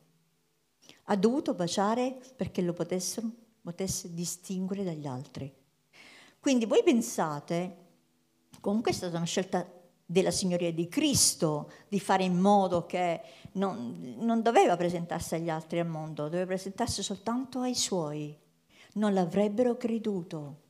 Ha 1.05 1.15
dovuto 1.15 1.53
baciare 1.53 2.19
perché 2.35 2.63
lo 2.63 2.73
potessero, 2.73 3.29
potesse 3.61 4.11
distinguere 4.13 4.83
dagli 4.83 5.05
altri. 5.05 5.53
Quindi 6.39 6.65
voi 6.65 6.81
pensate, 6.81 7.77
comunque 8.59 8.89
è 8.89 8.93
stata 8.93 9.17
una 9.17 9.25
scelta 9.25 9.78
della 10.11 10.31
signoria 10.31 10.73
di 10.73 10.87
Cristo, 10.87 11.71
di 11.87 11.99
fare 11.99 12.23
in 12.23 12.35
modo 12.35 12.87
che 12.87 13.21
non, 13.53 14.15
non, 14.17 14.41
doveva 14.41 14.75
presentarsi 14.75 15.35
agli 15.35 15.51
altri 15.51 15.79
al 15.79 15.85
mondo, 15.85 16.23
doveva 16.23 16.47
presentarsi 16.47 17.03
soltanto 17.03 17.59
ai 17.59 17.75
suoi. 17.75 18.35
Non 18.93 19.13
l'avrebbero 19.13 19.77
creduto. 19.77 20.61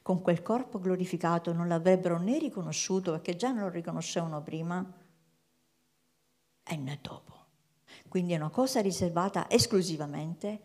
Con 0.00 0.22
quel 0.22 0.40
corpo 0.40 0.80
glorificato 0.80 1.52
non 1.52 1.68
l'avrebbero 1.68 2.18
né 2.18 2.38
riconosciuto, 2.38 3.10
perché 3.10 3.36
già 3.36 3.52
non 3.52 3.64
lo 3.64 3.68
riconoscevano 3.68 4.40
prima, 4.40 4.90
e 6.64 6.76
né 6.76 6.98
dopo. 7.02 7.34
Quindi 8.08 8.32
è 8.32 8.36
una 8.36 8.48
cosa 8.48 8.80
riservata 8.80 9.50
esclusivamente 9.50 10.62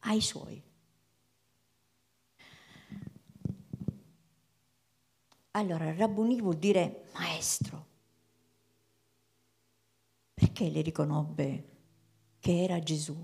ai 0.00 0.20
suoi. 0.20 0.60
Allora, 5.56 5.90
Rabboni 5.94 6.38
vuol 6.42 6.56
dire 6.56 7.06
maestro. 7.14 7.86
Perché 10.34 10.68
le 10.68 10.82
riconobbe 10.82 11.70
che 12.38 12.62
era 12.62 12.78
Gesù, 12.78 13.16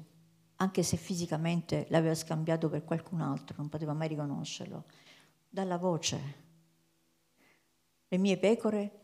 anche 0.56 0.82
se 0.82 0.96
fisicamente 0.96 1.86
l'aveva 1.90 2.14
scambiato 2.14 2.70
per 2.70 2.84
qualcun 2.84 3.20
altro, 3.20 3.56
non 3.58 3.68
poteva 3.68 3.92
mai 3.92 4.08
riconoscerlo? 4.08 4.84
Dalla 5.46 5.76
voce. 5.76 6.20
Le 8.08 8.16
mie 8.16 8.38
pecore 8.38 9.00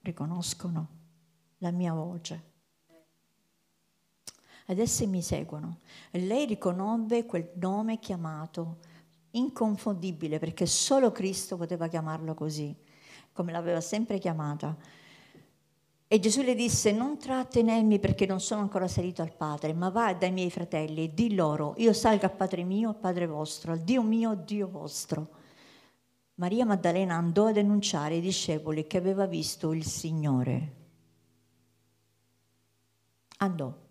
riconoscono 0.00 0.88
la 1.58 1.70
mia 1.70 1.92
voce. 1.92 2.54
Ed 4.66 4.80
esse 4.80 5.06
mi 5.06 5.22
seguono. 5.22 5.78
Lei 6.10 6.46
riconobbe 6.46 7.26
quel 7.26 7.52
nome 7.54 8.00
chiamato 8.00 8.78
inconfondibile 9.36 10.38
perché 10.38 10.66
solo 10.66 11.12
Cristo 11.12 11.56
poteva 11.56 11.88
chiamarlo 11.88 12.34
così, 12.34 12.74
come 13.32 13.52
l'aveva 13.52 13.80
sempre 13.80 14.18
chiamata. 14.18 14.76
E 16.08 16.20
Gesù 16.20 16.42
le 16.42 16.54
disse, 16.54 16.92
non 16.92 17.18
trattenermi 17.18 17.98
perché 17.98 18.26
non 18.26 18.40
sono 18.40 18.60
ancora 18.60 18.86
salito 18.86 19.22
al 19.22 19.32
Padre, 19.32 19.72
ma 19.72 19.90
va 19.90 20.14
dai 20.14 20.30
miei 20.30 20.50
fratelli 20.50 21.04
e 21.04 21.14
di 21.14 21.34
loro, 21.34 21.74
io 21.78 21.92
salgo 21.92 22.26
al 22.26 22.34
Padre 22.34 22.62
mio, 22.62 22.90
al 22.90 22.96
Padre 22.96 23.26
vostro, 23.26 23.72
al 23.72 23.80
Dio 23.80 24.02
mio, 24.02 24.30
al 24.30 24.44
Dio 24.44 24.68
vostro. 24.68 25.28
Maria 26.34 26.64
Maddalena 26.64 27.14
andò 27.14 27.46
a 27.46 27.52
denunciare 27.52 28.14
ai 28.14 28.20
discepoli 28.20 28.86
che 28.86 28.98
aveva 28.98 29.26
visto 29.26 29.72
il 29.72 29.84
Signore. 29.84 30.74
Andò 33.38 33.84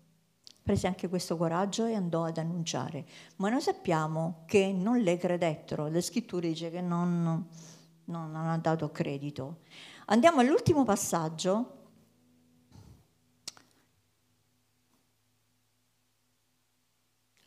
prese 0.66 0.88
anche 0.88 1.08
questo 1.08 1.36
coraggio 1.36 1.86
e 1.86 1.94
andò 1.94 2.24
ad 2.24 2.38
annunciare. 2.38 3.06
Ma 3.36 3.48
noi 3.48 3.60
sappiamo 3.60 4.42
che 4.46 4.72
non 4.72 4.98
le 4.98 5.16
credettero, 5.16 5.86
le 5.86 6.00
scritture 6.00 6.48
dice 6.48 6.72
che 6.72 6.80
non, 6.80 7.22
non, 7.22 8.30
non 8.32 8.34
hanno 8.34 8.58
dato 8.58 8.90
credito. 8.90 9.60
Andiamo 10.06 10.40
all'ultimo 10.40 10.82
passaggio. 10.82 11.74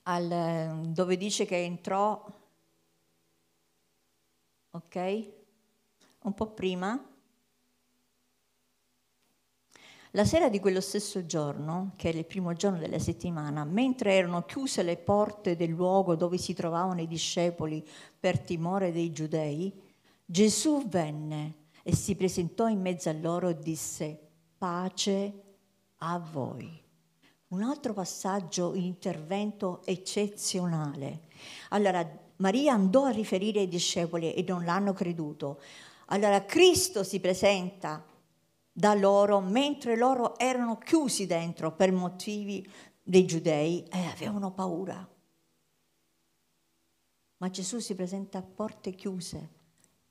Al, 0.03 0.79
dove 0.87 1.17
dice 1.17 1.45
che 1.45 1.61
entrò, 1.61 2.25
ok? 4.71 5.27
Un 6.21 6.33
po' 6.33 6.47
prima, 6.51 7.08
la 10.11 10.25
sera 10.25 10.49
di 10.49 10.59
quello 10.59 10.81
stesso 10.81 11.25
giorno, 11.25 11.91
che 11.95 12.07
era 12.07 12.17
il 12.17 12.25
primo 12.25 12.53
giorno 12.53 12.79
della 12.79 12.97
settimana, 12.97 13.63
mentre 13.63 14.13
erano 14.13 14.43
chiuse 14.43 14.81
le 14.81 14.97
porte 14.97 15.55
del 15.55 15.69
luogo 15.69 16.15
dove 16.15 16.37
si 16.37 16.53
trovavano 16.53 17.01
i 17.01 17.07
discepoli 17.07 17.85
per 18.19 18.39
timore 18.39 18.91
dei 18.91 19.11
giudei, 19.11 19.71
Gesù 20.25 20.87
venne 20.87 21.53
e 21.83 21.95
si 21.95 22.15
presentò 22.15 22.67
in 22.67 22.81
mezzo 22.81 23.09
a 23.09 23.13
loro 23.13 23.49
e 23.49 23.59
disse 23.59 24.19
pace 24.57 25.33
a 25.97 26.19
voi. 26.19 26.81
Un 27.49 27.61
altro 27.61 27.93
passaggio, 27.93 28.69
un 28.69 28.77
intervento 28.77 29.81
eccezionale. 29.85 31.21
Allora 31.69 32.07
Maria 32.37 32.73
andò 32.73 33.05
a 33.05 33.11
riferire 33.11 33.59
ai 33.59 33.67
discepoli 33.67 34.33
e 34.33 34.43
non 34.47 34.65
l'hanno 34.65 34.93
creduto. 34.93 35.59
Allora 36.07 36.43
Cristo 36.45 37.03
si 37.03 37.19
presenta 37.19 38.03
da 38.71 38.93
loro 38.93 39.39
mentre 39.39 39.97
loro 39.97 40.37
erano 40.37 40.77
chiusi 40.77 41.25
dentro 41.25 41.75
per 41.75 41.91
motivi 41.91 42.67
dei 43.01 43.25
giudei 43.25 43.83
e 43.83 44.05
avevano 44.05 44.51
paura. 44.51 45.07
Ma 47.37 47.49
Gesù 47.49 47.79
si 47.79 47.95
presenta 47.95 48.39
a 48.39 48.43
porte 48.43 48.91
chiuse, 48.91 49.49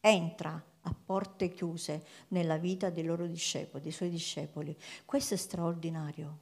entra 0.01 0.62
a 0.81 0.94
porte 0.94 1.51
chiuse 1.51 2.05
nella 2.29 2.57
vita 2.57 2.90
dei 2.90 3.05
loro 3.05 3.27
discepoli, 3.27 3.83
dei 3.83 3.92
suoi 3.92 4.09
discepoli. 4.09 4.77
Questo 5.05 5.35
è 5.35 5.37
straordinario. 5.37 6.38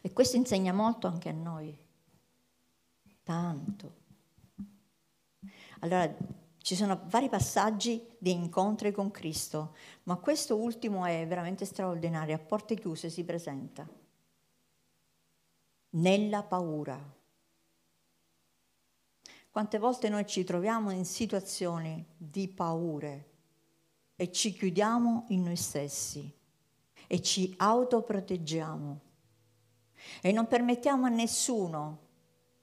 E 0.00 0.12
questo 0.12 0.36
insegna 0.36 0.72
molto 0.72 1.08
anche 1.08 1.28
a 1.28 1.32
noi. 1.32 1.76
Tanto. 3.22 3.96
Allora, 5.80 6.16
ci 6.68 6.76
sono 6.76 7.00
vari 7.06 7.30
passaggi 7.30 8.06
di 8.18 8.30
incontri 8.30 8.92
con 8.92 9.10
Cristo, 9.10 9.74
ma 10.02 10.16
questo 10.16 10.54
ultimo 10.54 11.06
è 11.06 11.26
veramente 11.26 11.64
straordinario, 11.64 12.34
a 12.34 12.38
porte 12.38 12.74
chiuse 12.74 13.08
si 13.08 13.24
presenta. 13.24 13.88
Nella 15.92 16.42
paura. 16.42 17.16
Quante 19.48 19.78
volte 19.78 20.10
noi 20.10 20.26
ci 20.26 20.44
troviamo 20.44 20.90
in 20.90 21.06
situazioni 21.06 22.04
di 22.14 22.48
paure 22.48 23.30
e 24.14 24.30
ci 24.30 24.52
chiudiamo 24.52 25.24
in 25.28 25.44
noi 25.44 25.56
stessi 25.56 26.30
e 27.06 27.22
ci 27.22 27.54
autoproteggiamo 27.56 29.00
e 30.20 30.32
non 30.32 30.46
permettiamo 30.46 31.06
a 31.06 31.08
nessuno 31.08 32.07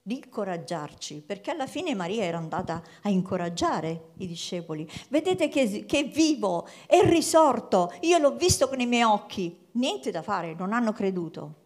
di 0.08 0.18
incoraggiarci, 0.24 1.24
perché 1.26 1.50
alla 1.50 1.66
fine 1.66 1.96
Maria 1.96 2.26
era 2.26 2.38
andata 2.38 2.84
a 3.02 3.10
incoraggiare 3.10 4.10
i 4.18 4.28
discepoli. 4.28 4.88
Vedete 5.10 5.50
che, 5.50 5.86
che 5.88 6.04
vivo, 6.04 6.68
è 6.86 7.02
risorto, 7.10 7.92
io 8.02 8.20
l'ho 8.20 8.36
visto 8.36 8.70
con 8.70 8.80
i 8.80 8.86
miei 8.86 9.02
occhi, 9.02 9.58
niente 9.72 10.12
da 10.12 10.22
fare, 10.22 10.54
non 10.54 10.74
hanno 10.74 10.94
creduto. 10.94 11.64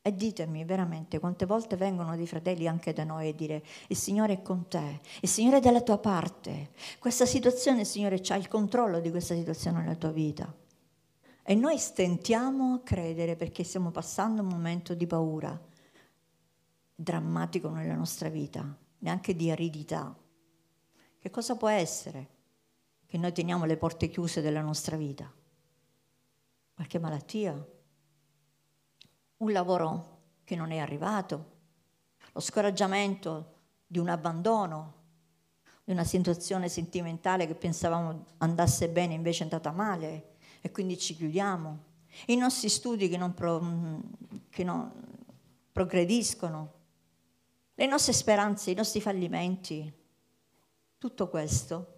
E 0.00 0.14
ditemi 0.14 0.64
veramente 0.64 1.18
quante 1.18 1.46
volte 1.46 1.74
vengono 1.74 2.14
dei 2.14 2.28
fratelli 2.28 2.68
anche 2.68 2.92
da 2.92 3.02
noi 3.02 3.30
a 3.30 3.34
dire 3.34 3.64
il 3.88 3.96
Signore 3.96 4.34
è 4.34 4.42
con 4.42 4.68
te, 4.68 5.00
il 5.20 5.28
Signore 5.28 5.56
è 5.56 5.60
dalla 5.60 5.82
tua 5.82 5.98
parte, 5.98 6.70
questa 7.00 7.26
situazione, 7.26 7.80
il 7.80 7.86
Signore 7.86 8.22
ha 8.28 8.36
il 8.36 8.46
controllo 8.46 9.00
di 9.00 9.10
questa 9.10 9.34
situazione 9.34 9.80
nella 9.80 9.96
tua 9.96 10.12
vita. 10.12 10.54
E 11.42 11.54
noi 11.56 11.76
stentiamo 11.76 12.74
a 12.74 12.80
credere 12.84 13.34
perché 13.34 13.64
stiamo 13.64 13.90
passando 13.90 14.42
un 14.42 14.48
momento 14.48 14.94
di 14.94 15.06
paura 15.08 15.67
drammatico 17.00 17.68
nella 17.68 17.94
nostra 17.94 18.28
vita, 18.28 18.76
neanche 18.98 19.36
di 19.36 19.52
aridità. 19.52 20.12
Che 21.16 21.30
cosa 21.30 21.54
può 21.54 21.68
essere 21.68 22.28
che 23.06 23.16
noi 23.16 23.32
teniamo 23.32 23.66
le 23.66 23.76
porte 23.76 24.08
chiuse 24.08 24.40
della 24.40 24.62
nostra 24.62 24.96
vita? 24.96 25.32
Qualche 26.74 26.98
malattia? 26.98 27.66
Un 29.36 29.52
lavoro 29.52 30.18
che 30.42 30.56
non 30.56 30.72
è 30.72 30.78
arrivato? 30.78 31.56
Lo 32.32 32.40
scoraggiamento 32.40 33.54
di 33.86 34.00
un 34.00 34.08
abbandono? 34.08 34.94
Di 35.84 35.92
una 35.92 36.04
situazione 36.04 36.68
sentimentale 36.68 37.46
che 37.46 37.54
pensavamo 37.54 38.24
andasse 38.38 38.88
bene 38.88 39.14
invece 39.14 39.40
è 39.40 39.42
andata 39.44 39.70
male 39.70 40.34
e 40.60 40.72
quindi 40.72 40.98
ci 40.98 41.14
chiudiamo? 41.14 41.84
I 42.26 42.36
nostri 42.36 42.68
studi 42.68 43.08
che 43.08 43.16
non, 43.16 43.34
pro, 43.34 43.60
che 44.50 44.64
non 44.64 44.90
progrediscono? 45.70 46.77
Le 47.78 47.86
nostre 47.86 48.12
speranze, 48.12 48.72
i 48.72 48.74
nostri 48.74 49.00
fallimenti, 49.00 49.92
tutto 50.98 51.28
questo 51.28 51.94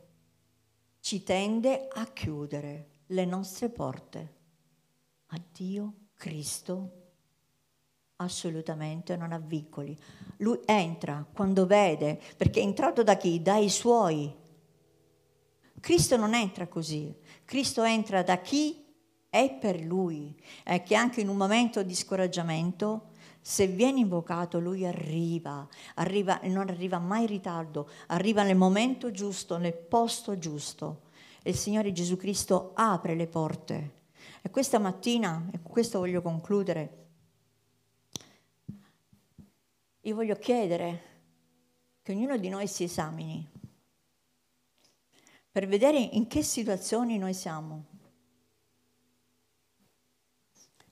ci 1.00 1.22
tende 1.22 1.88
a 1.90 2.04
chiudere 2.04 2.88
le 3.06 3.24
nostre 3.24 3.70
porte 3.70 4.34
a 5.28 5.40
Dio, 5.50 5.94
Cristo, 6.16 6.90
assolutamente 8.16 9.16
non 9.16 9.32
ha 9.32 9.38
vincoli. 9.38 9.98
Lui 10.38 10.60
entra 10.66 11.26
quando 11.32 11.64
vede, 11.64 12.20
perché 12.36 12.60
è 12.60 12.64
entrato 12.64 13.02
da 13.02 13.16
chi? 13.16 13.40
Dai 13.40 13.70
suoi. 13.70 14.36
Cristo 15.80 16.16
non 16.18 16.34
entra 16.34 16.66
così, 16.66 17.16
Cristo 17.46 17.84
entra 17.84 18.22
da 18.22 18.38
chi 18.40 18.84
è 19.30 19.50
per 19.58 19.80
lui, 19.80 20.38
è 20.62 20.82
che 20.82 20.94
anche 20.94 21.22
in 21.22 21.30
un 21.30 21.38
momento 21.38 21.82
di 21.82 21.94
scoraggiamento 21.94 23.09
se 23.40 23.66
viene 23.66 24.00
invocato, 24.00 24.60
lui 24.60 24.86
arriva, 24.86 25.66
arriva 25.94 26.40
non 26.44 26.68
arriva 26.68 26.98
mai 26.98 27.22
in 27.22 27.28
ritardo, 27.28 27.88
arriva 28.08 28.42
nel 28.42 28.56
momento 28.56 29.10
giusto, 29.10 29.56
nel 29.56 29.74
posto 29.74 30.38
giusto. 30.38 31.08
E 31.42 31.50
il 31.50 31.56
Signore 31.56 31.92
Gesù 31.92 32.16
Cristo 32.16 32.72
apre 32.74 33.14
le 33.14 33.26
porte. 33.26 33.98
E 34.42 34.50
questa 34.50 34.78
mattina, 34.78 35.48
e 35.52 35.60
con 35.62 35.72
questo 35.72 35.98
voglio 35.98 36.20
concludere, 36.20 37.06
io 40.02 40.14
voglio 40.14 40.36
chiedere 40.36 41.02
che 42.02 42.12
ognuno 42.12 42.36
di 42.36 42.48
noi 42.48 42.66
si 42.66 42.84
esamini 42.84 43.48
per 45.50 45.66
vedere 45.66 45.98
in 45.98 46.26
che 46.28 46.42
situazioni 46.42 47.18
noi 47.18 47.34
siamo. 47.34 47.89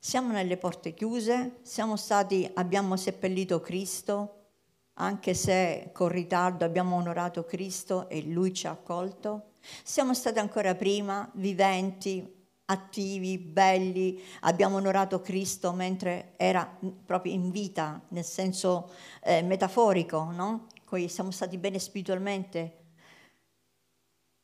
Siamo 0.08 0.32
nelle 0.32 0.56
porte 0.56 0.94
chiuse, 0.94 1.58
stati, 1.96 2.50
abbiamo 2.54 2.96
seppellito 2.96 3.60
Cristo, 3.60 4.52
anche 4.94 5.34
se 5.34 5.90
con 5.92 6.08
ritardo 6.08 6.64
abbiamo 6.64 6.96
onorato 6.96 7.44
Cristo 7.44 8.08
e 8.08 8.22
Lui 8.22 8.54
ci 8.54 8.66
ha 8.66 8.70
accolto. 8.70 9.50
Siamo 9.84 10.14
stati 10.14 10.38
ancora 10.38 10.74
prima 10.74 11.30
viventi, 11.34 12.26
attivi, 12.64 13.36
belli, 13.36 14.18
abbiamo 14.40 14.76
onorato 14.76 15.20
Cristo 15.20 15.72
mentre 15.72 16.32
era 16.38 16.78
proprio 17.04 17.34
in 17.34 17.50
vita, 17.50 18.00
nel 18.08 18.24
senso 18.24 18.90
eh, 19.22 19.42
metaforico, 19.42 20.30
no? 20.30 20.68
Poi 20.86 21.06
siamo 21.10 21.30
stati 21.30 21.58
bene 21.58 21.78
spiritualmente, 21.78 22.78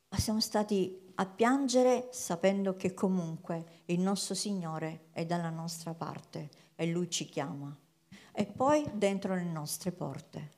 ma 0.09 0.19
siamo 0.19 0.41
stati 0.41 1.04
a 1.15 1.25
piangere 1.25 2.09
sapendo 2.11 2.75
che 2.75 2.93
comunque 2.93 3.81
il 3.85 3.99
nostro 3.99 4.35
Signore 4.35 5.05
è 5.11 5.25
dalla 5.25 5.49
nostra 5.49 5.93
parte 5.93 6.49
e 6.75 6.85
Lui 6.87 7.09
ci 7.09 7.25
chiama. 7.25 7.75
E 8.31 8.45
poi 8.45 8.85
dentro 8.93 9.33
le 9.33 9.43
nostre 9.43 9.91
porte. 9.91 10.51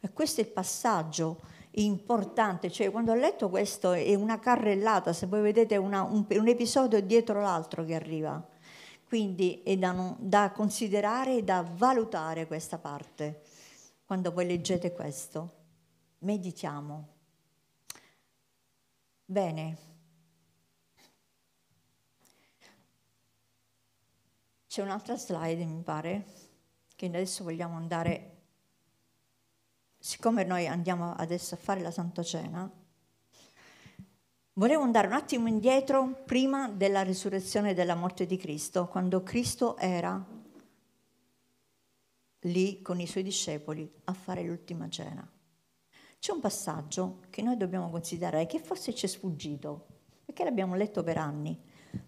E 0.00 0.12
questo 0.12 0.40
è 0.40 0.44
il 0.44 0.50
passaggio 0.50 1.40
importante, 1.72 2.70
cioè 2.70 2.90
quando 2.90 3.12
ho 3.12 3.16
letto 3.16 3.48
questo 3.48 3.92
è 3.92 4.14
una 4.14 4.38
carrellata, 4.38 5.12
se 5.12 5.26
voi 5.26 5.42
vedete 5.42 5.76
una, 5.76 6.02
un, 6.02 6.24
un, 6.28 6.48
episodio 6.48 7.00
dietro 7.02 7.40
l'altro 7.40 7.84
che 7.84 7.94
arriva, 7.94 8.46
quindi 9.04 9.62
è 9.62 9.76
da, 9.76 10.14
da 10.18 10.52
considerare 10.52 11.38
e 11.38 11.42
da 11.42 11.62
valutare 11.62 12.46
questa 12.46 12.78
parte. 12.78 13.42
Quando 14.04 14.32
voi 14.32 14.46
leggete 14.46 14.92
questo, 14.92 15.54
meditiamo. 16.20 17.08
Bene, 19.24 19.76
C'è 24.76 24.82
un'altra 24.82 25.16
slide, 25.16 25.64
mi 25.64 25.80
pare, 25.80 26.26
che 26.96 27.06
adesso 27.06 27.44
vogliamo 27.44 27.76
andare, 27.76 28.42
siccome 29.98 30.44
noi 30.44 30.66
andiamo 30.66 31.14
adesso 31.14 31.54
a 31.54 31.56
fare 31.56 31.80
la 31.80 31.90
Santa 31.90 32.22
Cena, 32.22 32.70
volevo 34.52 34.82
andare 34.82 35.06
un 35.06 35.14
attimo 35.14 35.48
indietro 35.48 36.22
prima 36.26 36.68
della 36.68 37.00
risurrezione 37.00 37.70
e 37.70 37.74
della 37.74 37.94
morte 37.94 38.26
di 38.26 38.36
Cristo, 38.36 38.86
quando 38.86 39.22
Cristo 39.22 39.78
era 39.78 40.22
lì 42.40 42.82
con 42.82 43.00
i 43.00 43.06
suoi 43.06 43.22
discepoli 43.22 43.90
a 44.04 44.12
fare 44.12 44.42
l'ultima 44.42 44.90
cena. 44.90 45.26
C'è 46.18 46.32
un 46.32 46.40
passaggio 46.40 47.20
che 47.30 47.40
noi 47.40 47.56
dobbiamo 47.56 47.88
considerare, 47.88 48.44
che 48.44 48.58
forse 48.58 48.94
ci 48.94 49.06
è 49.06 49.08
sfuggito, 49.08 49.86
perché 50.26 50.44
l'abbiamo 50.44 50.74
letto 50.74 51.02
per 51.02 51.16
anni, 51.16 51.58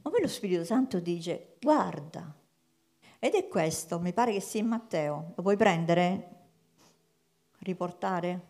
ma 0.02 0.10
poi 0.10 0.20
lo 0.20 0.28
Spirito 0.28 0.64
Santo 0.64 1.00
dice, 1.00 1.56
guarda, 1.58 2.37
ed 3.18 3.34
è 3.34 3.48
questo, 3.48 3.98
mi 3.98 4.12
pare 4.12 4.32
che 4.32 4.40
sia 4.40 4.60
in 4.60 4.68
Matteo. 4.68 5.32
Lo 5.34 5.42
puoi 5.42 5.56
prendere? 5.56 6.28
Riportare? 7.58 8.46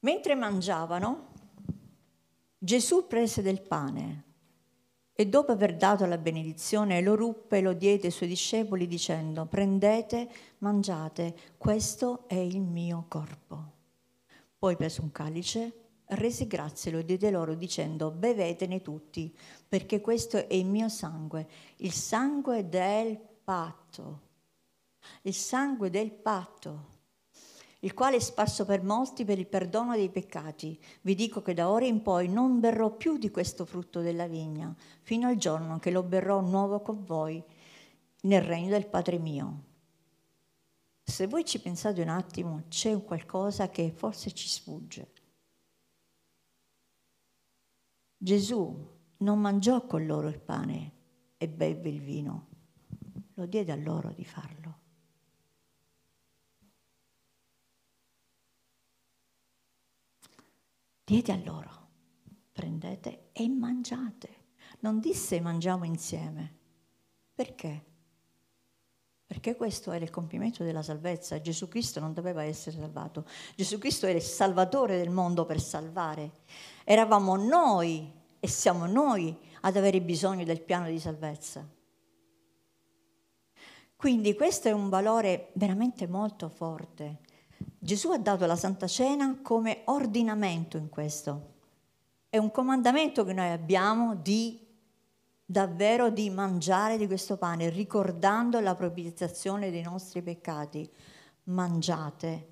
Mentre 0.00 0.34
mangiavano, 0.34 1.32
Gesù 2.58 3.06
prese 3.06 3.42
del 3.42 3.60
pane 3.60 4.22
e 5.12 5.26
dopo 5.26 5.52
aver 5.52 5.76
dato 5.76 6.06
la 6.06 6.18
benedizione 6.18 7.00
lo 7.00 7.14
ruppe 7.14 7.58
e 7.58 7.60
lo 7.60 7.72
diede 7.72 8.06
ai 8.06 8.12
suoi 8.12 8.28
discepoli 8.28 8.86
dicendo 8.86 9.46
prendete, 9.46 10.28
mangiate, 10.58 11.34
questo 11.58 12.26
è 12.26 12.34
il 12.34 12.60
mio 12.60 13.04
corpo. 13.08 13.72
Poi 14.58 14.76
prese 14.76 15.02
un 15.02 15.12
calice 15.12 15.83
rese 16.16 16.46
grazie, 16.46 16.90
lo 16.90 17.02
diede 17.02 17.30
loro 17.30 17.54
dicendo 17.54 18.10
bevetene 18.10 18.82
tutti, 18.82 19.34
perché 19.68 20.00
questo 20.00 20.48
è 20.48 20.54
il 20.54 20.66
mio 20.66 20.88
sangue, 20.88 21.48
il 21.76 21.92
sangue 21.92 22.68
del 22.68 23.18
patto, 23.42 24.20
il 25.22 25.34
sangue 25.34 25.90
del 25.90 26.10
patto, 26.10 26.92
il 27.80 27.92
quale 27.92 28.16
è 28.16 28.20
sparso 28.20 28.64
per 28.64 28.82
molti 28.82 29.24
per 29.24 29.38
il 29.38 29.46
perdono 29.46 29.94
dei 29.94 30.08
peccati. 30.08 30.78
Vi 31.02 31.14
dico 31.14 31.42
che 31.42 31.54
da 31.54 31.68
ora 31.68 31.84
in 31.84 32.02
poi 32.02 32.28
non 32.28 32.58
berrò 32.58 32.90
più 32.90 33.18
di 33.18 33.30
questo 33.30 33.64
frutto 33.66 34.00
della 34.00 34.26
vigna, 34.26 34.74
fino 35.02 35.28
al 35.28 35.36
giorno 35.36 35.78
che 35.78 35.90
lo 35.90 36.02
berrò 36.02 36.40
nuovo 36.40 36.80
con 36.80 37.04
voi 37.04 37.42
nel 38.22 38.42
regno 38.42 38.70
del 38.70 38.86
Padre 38.86 39.18
mio. 39.18 39.62
Se 41.02 41.26
voi 41.26 41.44
ci 41.44 41.60
pensate 41.60 42.00
un 42.00 42.08
attimo, 42.08 42.62
c'è 42.68 43.04
qualcosa 43.04 43.68
che 43.68 43.92
forse 43.94 44.32
ci 44.32 44.48
sfugge. 44.48 45.13
Gesù 48.24 48.74
non 49.18 49.38
mangiò 49.38 49.84
con 49.84 50.06
loro 50.06 50.28
il 50.28 50.40
pane 50.40 50.92
e 51.36 51.46
beve 51.46 51.90
il 51.90 52.00
vino, 52.00 52.48
lo 53.34 53.44
diede 53.44 53.70
a 53.70 53.76
loro 53.76 54.12
di 54.12 54.24
farlo. 54.24 54.78
Diede 61.04 61.32
a 61.32 61.36
loro, 61.36 61.88
prendete 62.50 63.28
e 63.32 63.46
mangiate. 63.46 64.44
Non 64.78 65.00
disse 65.00 65.38
mangiamo 65.42 65.84
insieme. 65.84 66.58
Perché? 67.34 67.93
Perché 69.26 69.56
questo 69.56 69.90
era 69.90 70.04
il 70.04 70.10
compimento 70.10 70.64
della 70.64 70.82
salvezza. 70.82 71.40
Gesù 71.40 71.66
Cristo 71.68 71.98
non 71.98 72.12
doveva 72.12 72.42
essere 72.42 72.76
salvato. 72.76 73.24
Gesù 73.56 73.78
Cristo 73.78 74.06
era 74.06 74.18
il 74.18 74.24
salvatore 74.24 74.98
del 74.98 75.10
mondo 75.10 75.44
per 75.46 75.60
salvare. 75.60 76.30
Eravamo 76.84 77.36
noi 77.36 78.12
e 78.38 78.48
siamo 78.48 78.86
noi 78.86 79.36
ad 79.62 79.76
avere 79.76 80.02
bisogno 80.02 80.44
del 80.44 80.60
piano 80.60 80.86
di 80.88 80.98
salvezza. 80.98 81.66
Quindi 83.96 84.34
questo 84.34 84.68
è 84.68 84.72
un 84.72 84.90
valore 84.90 85.50
veramente 85.54 86.06
molto 86.06 86.50
forte. 86.50 87.20
Gesù 87.78 88.10
ha 88.10 88.18
dato 88.18 88.44
la 88.44 88.56
Santa 88.56 88.86
Cena 88.86 89.38
come 89.40 89.80
ordinamento 89.86 90.76
in 90.76 90.90
questo. 90.90 91.52
È 92.28 92.36
un 92.36 92.50
comandamento 92.50 93.24
che 93.24 93.32
noi 93.32 93.50
abbiamo 93.50 94.14
di 94.14 94.63
davvero 95.54 96.10
di 96.10 96.30
mangiare 96.30 96.98
di 96.98 97.06
questo 97.06 97.36
pane, 97.36 97.68
ricordando 97.68 98.58
la 98.58 98.74
propiziazione 98.74 99.70
dei 99.70 99.82
nostri 99.82 100.20
peccati. 100.20 100.90
Mangiate 101.44 102.48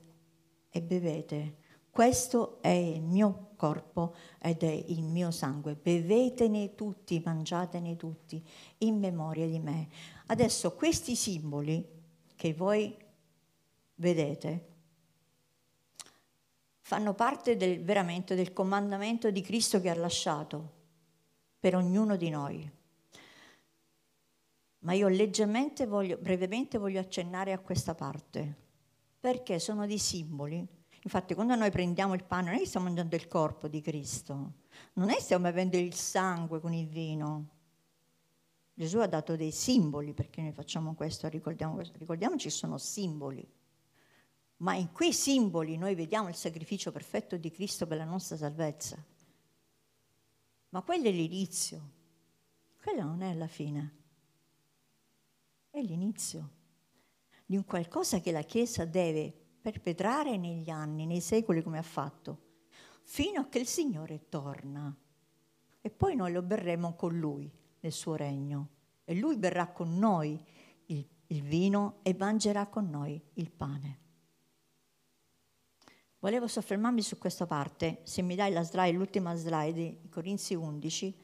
e 0.70 0.80
bevete. 0.82 1.56
Questo 1.90 2.62
è 2.62 2.68
il 2.68 3.02
mio 3.02 3.48
corpo 3.56 4.14
ed 4.38 4.62
è 4.62 4.70
il 4.70 5.02
mio 5.02 5.32
sangue. 5.32 5.74
Bevetene 5.74 6.76
tutti, 6.76 7.20
mangiatene 7.24 7.96
tutti, 7.96 8.40
in 8.78 9.00
memoria 9.00 9.48
di 9.48 9.58
me. 9.58 9.88
Adesso 10.26 10.72
questi 10.74 11.16
simboli 11.16 11.84
che 12.36 12.54
voi 12.54 12.96
vedete 13.96 14.68
fanno 16.78 17.14
parte 17.14 17.56
del, 17.56 17.82
veramente 17.82 18.36
del 18.36 18.52
comandamento 18.52 19.28
di 19.32 19.40
Cristo 19.40 19.80
che 19.80 19.90
ha 19.90 19.96
lasciato 19.96 20.70
per 21.58 21.74
ognuno 21.74 22.14
di 22.14 22.30
noi. 22.30 22.80
Ma 24.82 24.94
io 24.94 25.06
leggermente 25.08 25.86
voglio, 25.86 26.16
brevemente 26.18 26.76
voglio 26.76 26.98
accennare 26.98 27.52
a 27.52 27.58
questa 27.60 27.94
parte, 27.94 28.56
perché 29.20 29.60
sono 29.60 29.86
dei 29.86 29.98
simboli. 29.98 30.66
Infatti 31.04 31.34
quando 31.34 31.54
noi 31.54 31.70
prendiamo 31.70 32.14
il 32.14 32.24
pane 32.24 32.46
non 32.46 32.54
è 32.54 32.58
che 32.58 32.66
stiamo 32.66 32.86
mangiando 32.86 33.14
il 33.14 33.28
corpo 33.28 33.68
di 33.68 33.80
Cristo, 33.80 34.52
non 34.94 35.10
è 35.10 35.14
che 35.14 35.20
stiamo 35.20 35.44
bevendo 35.44 35.76
il 35.76 35.94
sangue 35.94 36.60
con 36.60 36.72
il 36.72 36.88
vino. 36.88 37.48
Gesù 38.74 38.98
ha 38.98 39.06
dato 39.06 39.36
dei 39.36 39.52
simboli 39.52 40.14
perché 40.14 40.42
noi 40.42 40.52
facciamo 40.52 40.94
questo, 40.94 41.28
ricordiamo, 41.28 41.80
ricordiamoci 41.98 42.50
sono 42.50 42.78
simboli. 42.78 43.48
Ma 44.58 44.74
in 44.74 44.90
quei 44.90 45.12
simboli 45.12 45.76
noi 45.76 45.94
vediamo 45.94 46.28
il 46.28 46.34
sacrificio 46.34 46.90
perfetto 46.90 47.36
di 47.36 47.50
Cristo 47.50 47.86
per 47.86 47.98
la 47.98 48.04
nostra 48.04 48.36
salvezza. 48.36 49.04
Ma 50.70 50.82
quello 50.82 51.06
è 51.06 51.12
l'inizio, 51.12 51.90
quello 52.80 53.04
non 53.04 53.22
è 53.22 53.34
la 53.34 53.48
fine 53.48 54.00
è 55.72 55.80
l'inizio 55.80 56.50
di 57.46 57.56
un 57.56 57.64
qualcosa 57.64 58.20
che 58.20 58.30
la 58.30 58.42
Chiesa 58.42 58.84
deve 58.84 59.32
perpetrare 59.62 60.36
negli 60.36 60.68
anni, 60.68 61.06
nei 61.06 61.22
secoli 61.22 61.62
come 61.62 61.78
ha 61.78 61.82
fatto, 61.82 62.38
fino 63.04 63.40
a 63.40 63.48
che 63.48 63.58
il 63.58 63.66
Signore 63.66 64.28
torna. 64.28 64.94
E 65.80 65.90
poi 65.90 66.14
noi 66.14 66.30
lo 66.30 66.42
berremo 66.42 66.94
con 66.94 67.18
Lui 67.18 67.50
nel 67.80 67.92
suo 67.92 68.16
regno. 68.16 68.68
E 69.04 69.14
Lui 69.14 69.36
berrà 69.38 69.68
con 69.68 69.98
noi 69.98 70.38
il, 70.86 71.06
il 71.28 71.42
vino 71.42 72.00
e 72.02 72.14
mangerà 72.18 72.66
con 72.66 72.90
noi 72.90 73.20
il 73.34 73.50
pane. 73.50 73.98
Volevo 76.18 76.46
soffermarmi 76.46 77.00
su 77.00 77.16
questa 77.16 77.46
parte, 77.46 78.00
se 78.02 78.20
mi 78.20 78.36
dai 78.36 78.52
la 78.52 78.62
slide, 78.62 78.96
l'ultima 78.96 79.34
slide, 79.34 80.02
Corinzi 80.10 80.54
11, 80.54 81.16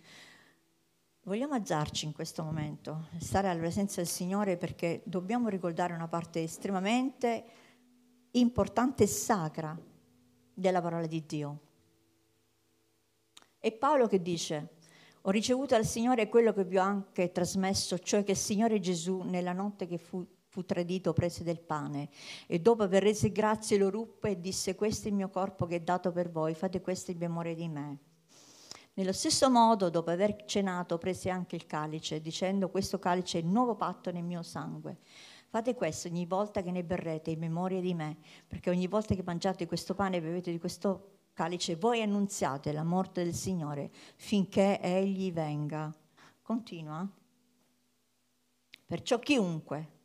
Vogliamo 1.28 1.52
alzarci 1.52 2.06
in 2.06 2.14
questo 2.14 2.42
momento, 2.42 3.08
stare 3.18 3.50
alla 3.50 3.60
presenza 3.60 3.96
del 3.96 4.08
Signore 4.08 4.56
perché 4.56 5.02
dobbiamo 5.04 5.50
ricordare 5.50 5.92
una 5.92 6.08
parte 6.08 6.42
estremamente 6.42 7.44
importante 8.30 9.02
e 9.02 9.08
sacra 9.08 9.78
della 10.54 10.80
parola 10.80 11.06
di 11.06 11.26
Dio. 11.26 11.58
E 13.58 13.72
Paolo 13.72 14.06
che 14.06 14.22
dice, 14.22 14.76
ho 15.20 15.30
ricevuto 15.30 15.74
dal 15.74 15.84
Signore 15.84 16.30
quello 16.30 16.54
che 16.54 16.64
vi 16.64 16.78
ho 16.78 16.82
anche 16.82 17.30
trasmesso, 17.30 17.98
cioè 17.98 18.24
che 18.24 18.30
il 18.30 18.38
Signore 18.38 18.80
Gesù 18.80 19.20
nella 19.20 19.52
notte 19.52 19.86
che 19.86 19.98
fu, 19.98 20.26
fu 20.46 20.64
tradito 20.64 21.12
prese 21.12 21.44
del 21.44 21.60
pane 21.60 22.08
e 22.46 22.58
dopo 22.58 22.84
aver 22.84 23.02
reso 23.02 23.30
grazie 23.30 23.76
lo 23.76 23.90
ruppe 23.90 24.30
e 24.30 24.40
disse 24.40 24.74
questo 24.74 25.08
è 25.08 25.10
il 25.10 25.16
mio 25.16 25.28
corpo 25.28 25.66
che 25.66 25.76
è 25.76 25.80
dato 25.80 26.10
per 26.10 26.30
voi, 26.30 26.54
fate 26.54 26.80
questo 26.80 27.10
in 27.10 27.18
memoria 27.18 27.54
di 27.54 27.68
me. 27.68 27.98
Nello 28.98 29.12
stesso 29.12 29.48
modo, 29.48 29.90
dopo 29.90 30.10
aver 30.10 30.44
cenato, 30.44 30.98
prese 30.98 31.30
anche 31.30 31.54
il 31.54 31.66
calice, 31.66 32.20
dicendo 32.20 32.68
questo 32.68 32.98
calice 32.98 33.38
è 33.38 33.42
il 33.42 33.46
nuovo 33.46 33.76
patto 33.76 34.10
nel 34.10 34.24
mio 34.24 34.42
sangue. 34.42 34.96
Fate 35.46 35.76
questo 35.76 36.08
ogni 36.08 36.26
volta 36.26 36.62
che 36.62 36.72
ne 36.72 36.82
berrete 36.82 37.30
in 37.30 37.38
memoria 37.38 37.80
di 37.80 37.94
me, 37.94 38.16
perché 38.48 38.70
ogni 38.70 38.88
volta 38.88 39.14
che 39.14 39.22
mangiate 39.22 39.68
questo 39.68 39.94
pane 39.94 40.16
e 40.16 40.20
bevete 40.20 40.50
di 40.50 40.58
questo 40.58 41.18
calice, 41.32 41.76
voi 41.76 42.02
annunziate 42.02 42.72
la 42.72 42.82
morte 42.82 43.22
del 43.22 43.34
Signore 43.34 43.92
finché 44.16 44.80
Egli 44.80 45.32
venga. 45.32 45.94
Continua. 46.42 47.08
Perciò 48.84 49.20
chiunque 49.20 49.97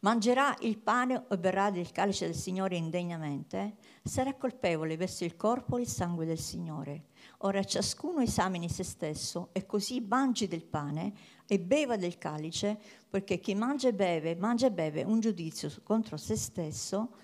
mangerà 0.00 0.56
il 0.60 0.78
pane 0.78 1.24
o 1.28 1.36
berrà 1.36 1.70
del 1.70 1.92
calice 1.92 2.26
del 2.26 2.34
Signore 2.34 2.76
indegnamente, 2.76 3.76
sarà 4.02 4.34
colpevole 4.34 4.96
verso 4.96 5.24
il 5.24 5.36
corpo 5.36 5.76
e 5.76 5.82
il 5.82 5.88
sangue 5.88 6.24
del 6.26 6.38
Signore. 6.38 7.08
Ora 7.38 7.62
ciascuno 7.64 8.20
esamini 8.20 8.68
se 8.68 8.84
stesso 8.84 9.50
e 9.52 9.66
così 9.66 10.00
mangi 10.00 10.48
del 10.48 10.64
pane 10.64 11.12
e 11.46 11.58
beva 11.58 11.96
del 11.96 12.18
calice, 12.18 12.78
perché 13.08 13.40
chi 13.40 13.54
mangia 13.54 13.88
e 13.88 13.94
beve, 13.94 14.36
mangia 14.36 14.66
e 14.68 14.72
beve 14.72 15.02
un 15.02 15.20
giudizio 15.20 15.70
contro 15.82 16.16
se 16.16 16.36
stesso 16.36 17.14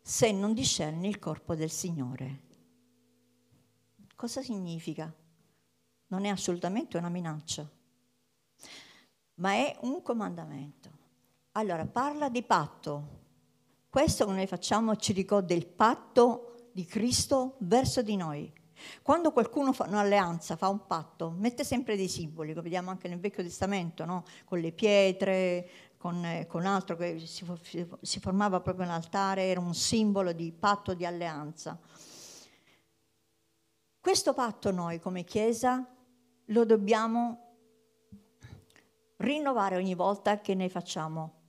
se 0.00 0.32
non 0.32 0.52
discerne 0.52 1.08
il 1.08 1.18
corpo 1.18 1.54
del 1.54 1.70
Signore. 1.70 2.42
Cosa 4.14 4.42
significa? 4.42 5.12
Non 6.06 6.24
è 6.24 6.28
assolutamente 6.28 6.96
una 6.96 7.08
minaccia, 7.08 7.68
ma 9.36 9.52
è 9.52 9.76
un 9.82 10.00
comandamento. 10.02 11.03
Allora, 11.56 11.86
parla 11.86 12.28
di 12.28 12.42
patto. 12.42 13.22
Questo 13.88 14.26
che 14.26 14.32
noi 14.32 14.46
facciamo 14.48 14.96
ci 14.96 15.12
ricorda 15.12 15.54
il 15.54 15.66
patto 15.66 16.70
di 16.72 16.84
Cristo 16.84 17.54
verso 17.58 18.02
di 18.02 18.16
noi. 18.16 18.52
Quando 19.02 19.30
qualcuno 19.30 19.72
fa 19.72 19.84
un'alleanza, 19.84 20.56
fa 20.56 20.68
un 20.68 20.84
patto, 20.84 21.30
mette 21.30 21.62
sempre 21.62 21.94
dei 21.94 22.08
simboli, 22.08 22.54
lo 22.54 22.60
vediamo 22.60 22.90
anche 22.90 23.06
nel 23.06 23.20
Vecchio 23.20 23.44
Testamento, 23.44 24.04
no? 24.04 24.24
con 24.44 24.58
le 24.58 24.72
pietre, 24.72 25.68
con, 25.96 26.24
eh, 26.24 26.46
con 26.48 26.66
altro 26.66 26.96
che 26.96 27.20
si, 27.20 27.46
si 28.00 28.18
formava 28.18 28.60
proprio 28.60 28.86
un 28.86 28.92
altare, 28.92 29.44
era 29.44 29.60
un 29.60 29.74
simbolo 29.74 30.32
di 30.32 30.50
patto 30.50 30.92
di 30.92 31.06
alleanza. 31.06 31.78
Questo 34.00 34.34
patto 34.34 34.72
noi 34.72 34.98
come 34.98 35.22
Chiesa 35.22 35.88
lo 36.46 36.64
dobbiamo 36.64 37.38
rinnovare 39.18 39.76
ogni 39.76 39.94
volta 39.94 40.40
che 40.40 40.56
ne 40.56 40.68
facciamo 40.68 41.42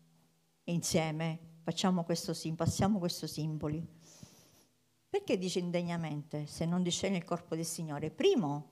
insieme 0.65 1.39
facciamo 1.63 2.03
questo 2.03 2.33
simbolo, 2.33 2.69
passiamo 2.69 2.99
questo 2.99 3.27
simboli. 3.27 3.85
Perché 5.09 5.37
dice 5.37 5.59
indegnamente 5.59 6.45
se 6.45 6.65
non 6.65 6.83
discende 6.83 7.17
il 7.17 7.23
corpo 7.23 7.55
del 7.55 7.65
Signore? 7.65 8.11
Primo, 8.11 8.69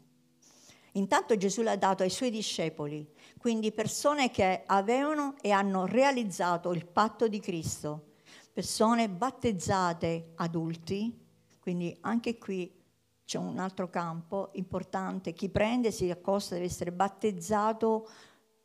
intanto 0.93 1.37
Gesù 1.37 1.61
l'ha 1.61 1.77
dato 1.77 2.03
ai 2.03 2.09
suoi 2.09 2.29
discepoli, 2.29 3.09
quindi 3.37 3.71
persone 3.71 4.29
che 4.29 4.63
avevano 4.65 5.35
e 5.41 5.51
hanno 5.51 5.85
realizzato 5.85 6.71
il 6.73 6.85
patto 6.85 7.27
di 7.27 7.39
Cristo, 7.39 8.13
persone 8.51 9.09
battezzate 9.09 10.33
adulti, 10.35 11.17
quindi 11.59 11.97
anche 12.01 12.37
qui 12.37 12.81
c'è 13.25 13.37
un 13.37 13.57
altro 13.57 13.89
campo 13.89 14.49
importante, 14.53 15.33
chi 15.33 15.49
prende 15.49 15.91
si 15.91 16.09
accosta 16.11 16.55
deve 16.55 16.67
essere 16.67 16.91
battezzato 16.91 18.09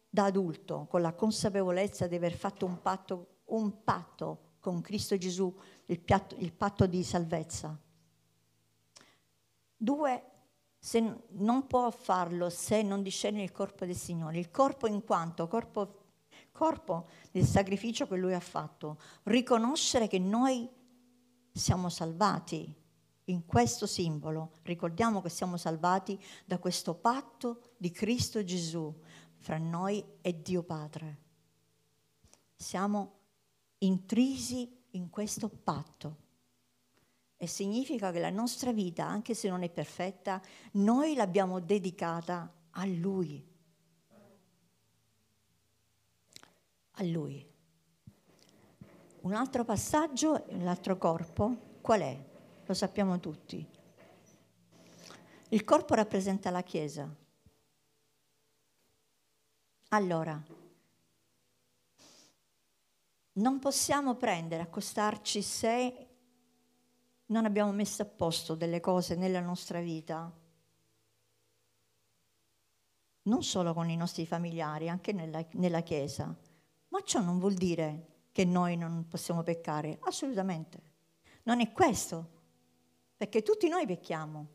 da 0.09 0.25
adulto, 0.25 0.87
con 0.89 1.03
la 1.03 1.13
consapevolezza 1.13 2.07
di 2.07 2.17
aver 2.17 2.33
fatto 2.33 2.65
un 2.67 2.81
patto, 2.81 3.27
un 3.47 3.83
patto 3.83 4.57
con 4.61 4.81
Cristo 4.81 5.17
Gesù, 5.17 5.55
il, 5.87 6.01
piatto, 6.01 6.35
il 6.39 6.53
patto 6.53 6.87
di 6.87 7.03
salvezza. 7.03 7.79
Due, 9.77 10.23
se 10.79 11.25
non 11.31 11.67
può 11.67 11.91
farlo 11.91 12.51
se 12.51 12.83
non 12.83 13.03
discerne 13.03 13.43
il 13.43 13.53
corpo 13.53 13.85
del 13.85 13.97
Signore, 13.97 14.39
il 14.39 14.51
corpo 14.51 14.87
in 14.87 15.05
quanto? 15.05 15.47
Corpo, 15.47 16.07
corpo 16.53 17.09
del 17.31 17.45
sacrificio 17.45 18.07
che 18.07 18.17
Lui 18.17 18.35
ha 18.35 18.41
fatto, 18.41 18.99
riconoscere 19.25 20.09
che 20.09 20.19
noi 20.19 20.69
siamo 21.53 21.89
salvati 21.89 22.75
in 23.25 23.45
questo 23.45 23.87
simbolo, 23.87 24.53
ricordiamo 24.63 25.21
che 25.21 25.29
siamo 25.29 25.57
salvati 25.57 26.19
da 26.45 26.59
questo 26.59 26.95
patto 26.95 27.75
di 27.77 27.91
Cristo 27.91 28.43
Gesù, 28.43 28.95
fra 29.39 29.59
noi 29.59 30.05
e 30.21 30.43
Dio 30.43 30.63
Padre. 30.63 31.19
Siamo 32.55 33.15
intrisi 33.79 34.85
in 34.91 35.11
questo 35.11 35.49
patto 35.49 36.17
e 37.37 37.47
significa 37.47 38.11
che 38.11 38.19
la 38.19 38.31
nostra 38.31 38.73
vita, 38.73 39.07
anche 39.07 39.35
se 39.35 39.49
non 39.49 39.63
è 39.63 39.71
perfetta, 39.71 40.43
noi 40.73 41.15
l'abbiamo 41.15 41.61
dedicata 41.61 42.53
a 42.71 42.85
Lui. 42.85 43.49
a 46.99 47.05
Lui. 47.05 47.47
Un 49.21 49.35
altro 49.35 49.65
passaggio, 49.65 50.45
l'altro 50.59 50.97
corpo, 50.97 51.77
qual 51.81 52.01
è? 52.01 52.25
Lo 52.65 52.75
sappiamo 52.75 53.19
tutti. 53.21 53.67
Il 55.51 55.65
corpo 55.65 55.95
rappresenta 55.95 56.51
la 56.51 56.63
Chiesa. 56.63 57.09
Allora, 59.89 60.39
non 63.33 63.59
possiamo 63.59 64.17
prendere, 64.17 64.63
accostarci 64.63 65.41
se 65.41 66.09
non 67.27 67.45
abbiamo 67.47 67.73
messo 67.73 68.03
a 68.03 68.07
posto 68.07 68.55
delle 68.55 68.81
cose 68.81 69.15
nella 69.15 69.41
nostra 69.41 69.81
vita, 69.81 70.31
non 73.23 73.43
solo 73.43 73.73
con 73.73 73.89
i 73.89 73.97
nostri 73.97 74.27
familiari, 74.27 74.91
anche 74.91 75.13
nella, 75.13 75.45
nella 75.53 75.81
Chiesa. 75.81 76.35
Ma 76.89 77.01
ciò 77.03 77.21
non 77.21 77.39
vuol 77.39 77.55
dire 77.55 78.27
che 78.33 78.45
noi 78.45 78.77
non 78.77 79.07
possiamo 79.09 79.43
peccare, 79.43 79.99
assolutamente. 80.03 80.83
Non 81.45 81.61
è 81.61 81.73
questo, 81.73 82.37
perché 83.17 83.43
tutti 83.43 83.69
noi 83.69 83.87
pecchiamo, 83.87 84.49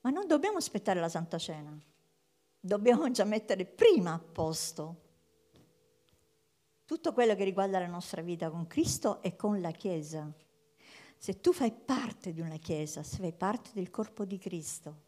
ma 0.00 0.10
non 0.10 0.26
dobbiamo 0.26 0.58
aspettare 0.58 1.00
la 1.00 1.08
Santa 1.08 1.38
Cena, 1.38 1.76
dobbiamo 2.64 3.10
già 3.10 3.24
mettere 3.24 3.66
prima 3.66 4.14
a 4.14 4.18
posto 4.18 5.02
tutto 6.86 7.12
quello 7.12 7.34
che 7.34 7.44
riguarda 7.44 7.78
la 7.78 7.86
nostra 7.86 8.22
vita 8.22 8.50
con 8.50 8.66
Cristo 8.66 9.22
e 9.22 9.36
con 9.36 9.60
la 9.60 9.70
Chiesa. 9.70 10.32
Se 11.16 11.40
tu 11.40 11.52
fai 11.52 11.72
parte 11.72 12.32
di 12.32 12.40
una 12.40 12.56
Chiesa, 12.56 13.02
se 13.02 13.18
fai 13.18 13.32
parte 13.34 13.70
del 13.74 13.90
corpo 13.90 14.24
di 14.24 14.38
Cristo, 14.38 15.02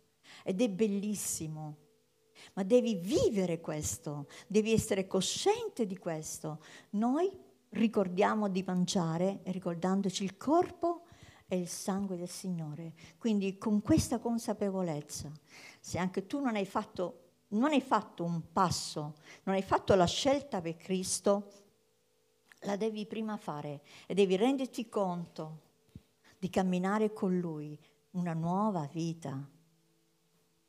ed 0.44 0.61
è 0.61 0.68
bellissimo, 0.68 1.76
ma 2.54 2.62
devi 2.62 2.96
vivere 2.96 3.61
questo, 3.61 4.26
devi 4.46 4.72
essere 4.72 5.07
cosciente 5.07 5.86
di 5.86 5.96
questo. 5.96 6.62
Noi 6.90 7.30
ricordiamo 7.70 8.48
di 8.48 8.62
mangiare 8.66 9.40
ricordandoci 9.44 10.24
il 10.24 10.36
corpo 10.36 11.07
e 11.46 11.57
il 11.59 11.68
sangue 11.68 12.16
del 12.16 12.28
Signore. 12.28 12.92
Quindi 13.16 13.57
con 13.57 13.80
questa 13.80 14.18
consapevolezza, 14.18 15.30
se 15.80 15.98
anche 15.98 16.26
tu 16.26 16.40
non 16.40 16.54
hai 16.54 16.66
fatto, 16.66 17.26
non 17.49 17.72
hai 17.72 17.80
fatto 17.80 18.24
un 18.24 18.53
passo, 18.53 19.14
non 19.44 19.55
hai 19.55 19.62
fatto 19.62 19.94
la 19.94 20.07
scelta 20.07 20.61
per 20.61 20.76
Cristo, 20.76 21.53
la 22.61 22.76
devi 22.76 23.07
prima 23.07 23.36
fare 23.36 23.82
e 24.07 24.14
devi 24.14 24.36
renderti 24.36 24.88
conto 24.88 25.61
di 26.38 26.51
camminare 26.51 27.12
con 27.12 27.38
Lui 27.38 27.78
una 28.12 28.32
nuova 28.32 28.88
vita. 28.92 29.49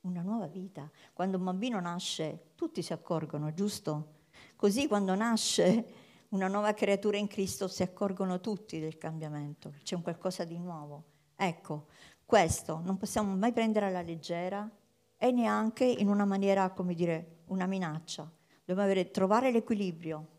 Una 0.02 0.22
nuova 0.22 0.48
vita. 0.48 0.90
Quando 1.12 1.38
un 1.38 1.44
bambino 1.44 1.80
nasce, 1.80 2.52
tutti 2.56 2.82
si 2.82 2.94
accorgono, 2.94 3.54
giusto? 3.54 4.16
Così 4.56 4.88
quando 4.88 5.16
nasce 5.16 6.06
una 6.30 6.48
nuova 6.48 6.74
creatura 6.74 7.18
in 7.18 7.28
Cristo 7.28 7.68
si 7.68 7.84
accorgono 7.84 8.40
tutti 8.40 8.80
del 8.80 8.98
cambiamento, 8.98 9.74
c'è 9.84 9.96
un 9.96 10.02
qualcosa 10.02 10.44
di 10.44 10.58
nuovo. 10.58 11.04
Ecco, 11.36 11.88
questo 12.26 12.80
non 12.84 12.98
possiamo 12.98 13.36
mai 13.36 13.54
prendere 13.54 13.88
alla 13.88 14.02
leggera 14.02 14.70
e 15.18 15.32
neanche 15.32 15.84
in 15.86 16.08
una 16.08 16.26
maniera, 16.26 16.70
come 16.72 16.94
dire, 16.94 17.42
una 17.48 17.66
minaccia. 17.66 18.30
Dobbiamo 18.60 18.82
avere, 18.82 19.12
trovare 19.12 19.52
l'equilibrio 19.52 20.36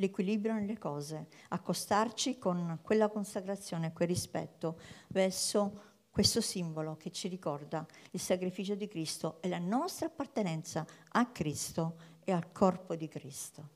l'equilibrio 0.00 0.54
nelle 0.54 0.78
cose, 0.78 1.28
accostarci 1.48 2.38
con 2.38 2.78
quella 2.82 3.08
consacrazione, 3.08 3.92
quel 3.92 4.08
rispetto 4.08 4.80
verso 5.08 5.88
questo 6.10 6.40
simbolo 6.40 6.96
che 6.96 7.10
ci 7.10 7.28
ricorda 7.28 7.86
il 8.10 8.20
sacrificio 8.20 8.74
di 8.74 8.88
Cristo 8.88 9.40
e 9.40 9.48
la 9.48 9.58
nostra 9.58 10.06
appartenenza 10.06 10.84
a 11.10 11.26
Cristo 11.26 11.96
e 12.24 12.32
al 12.32 12.50
corpo 12.50 12.96
di 12.96 13.06
Cristo. 13.08 13.68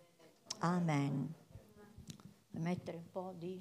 Amen. 0.59 1.33
Mettere 2.51 2.97
un 2.97 3.11
po' 3.11 3.33
di 3.37 3.61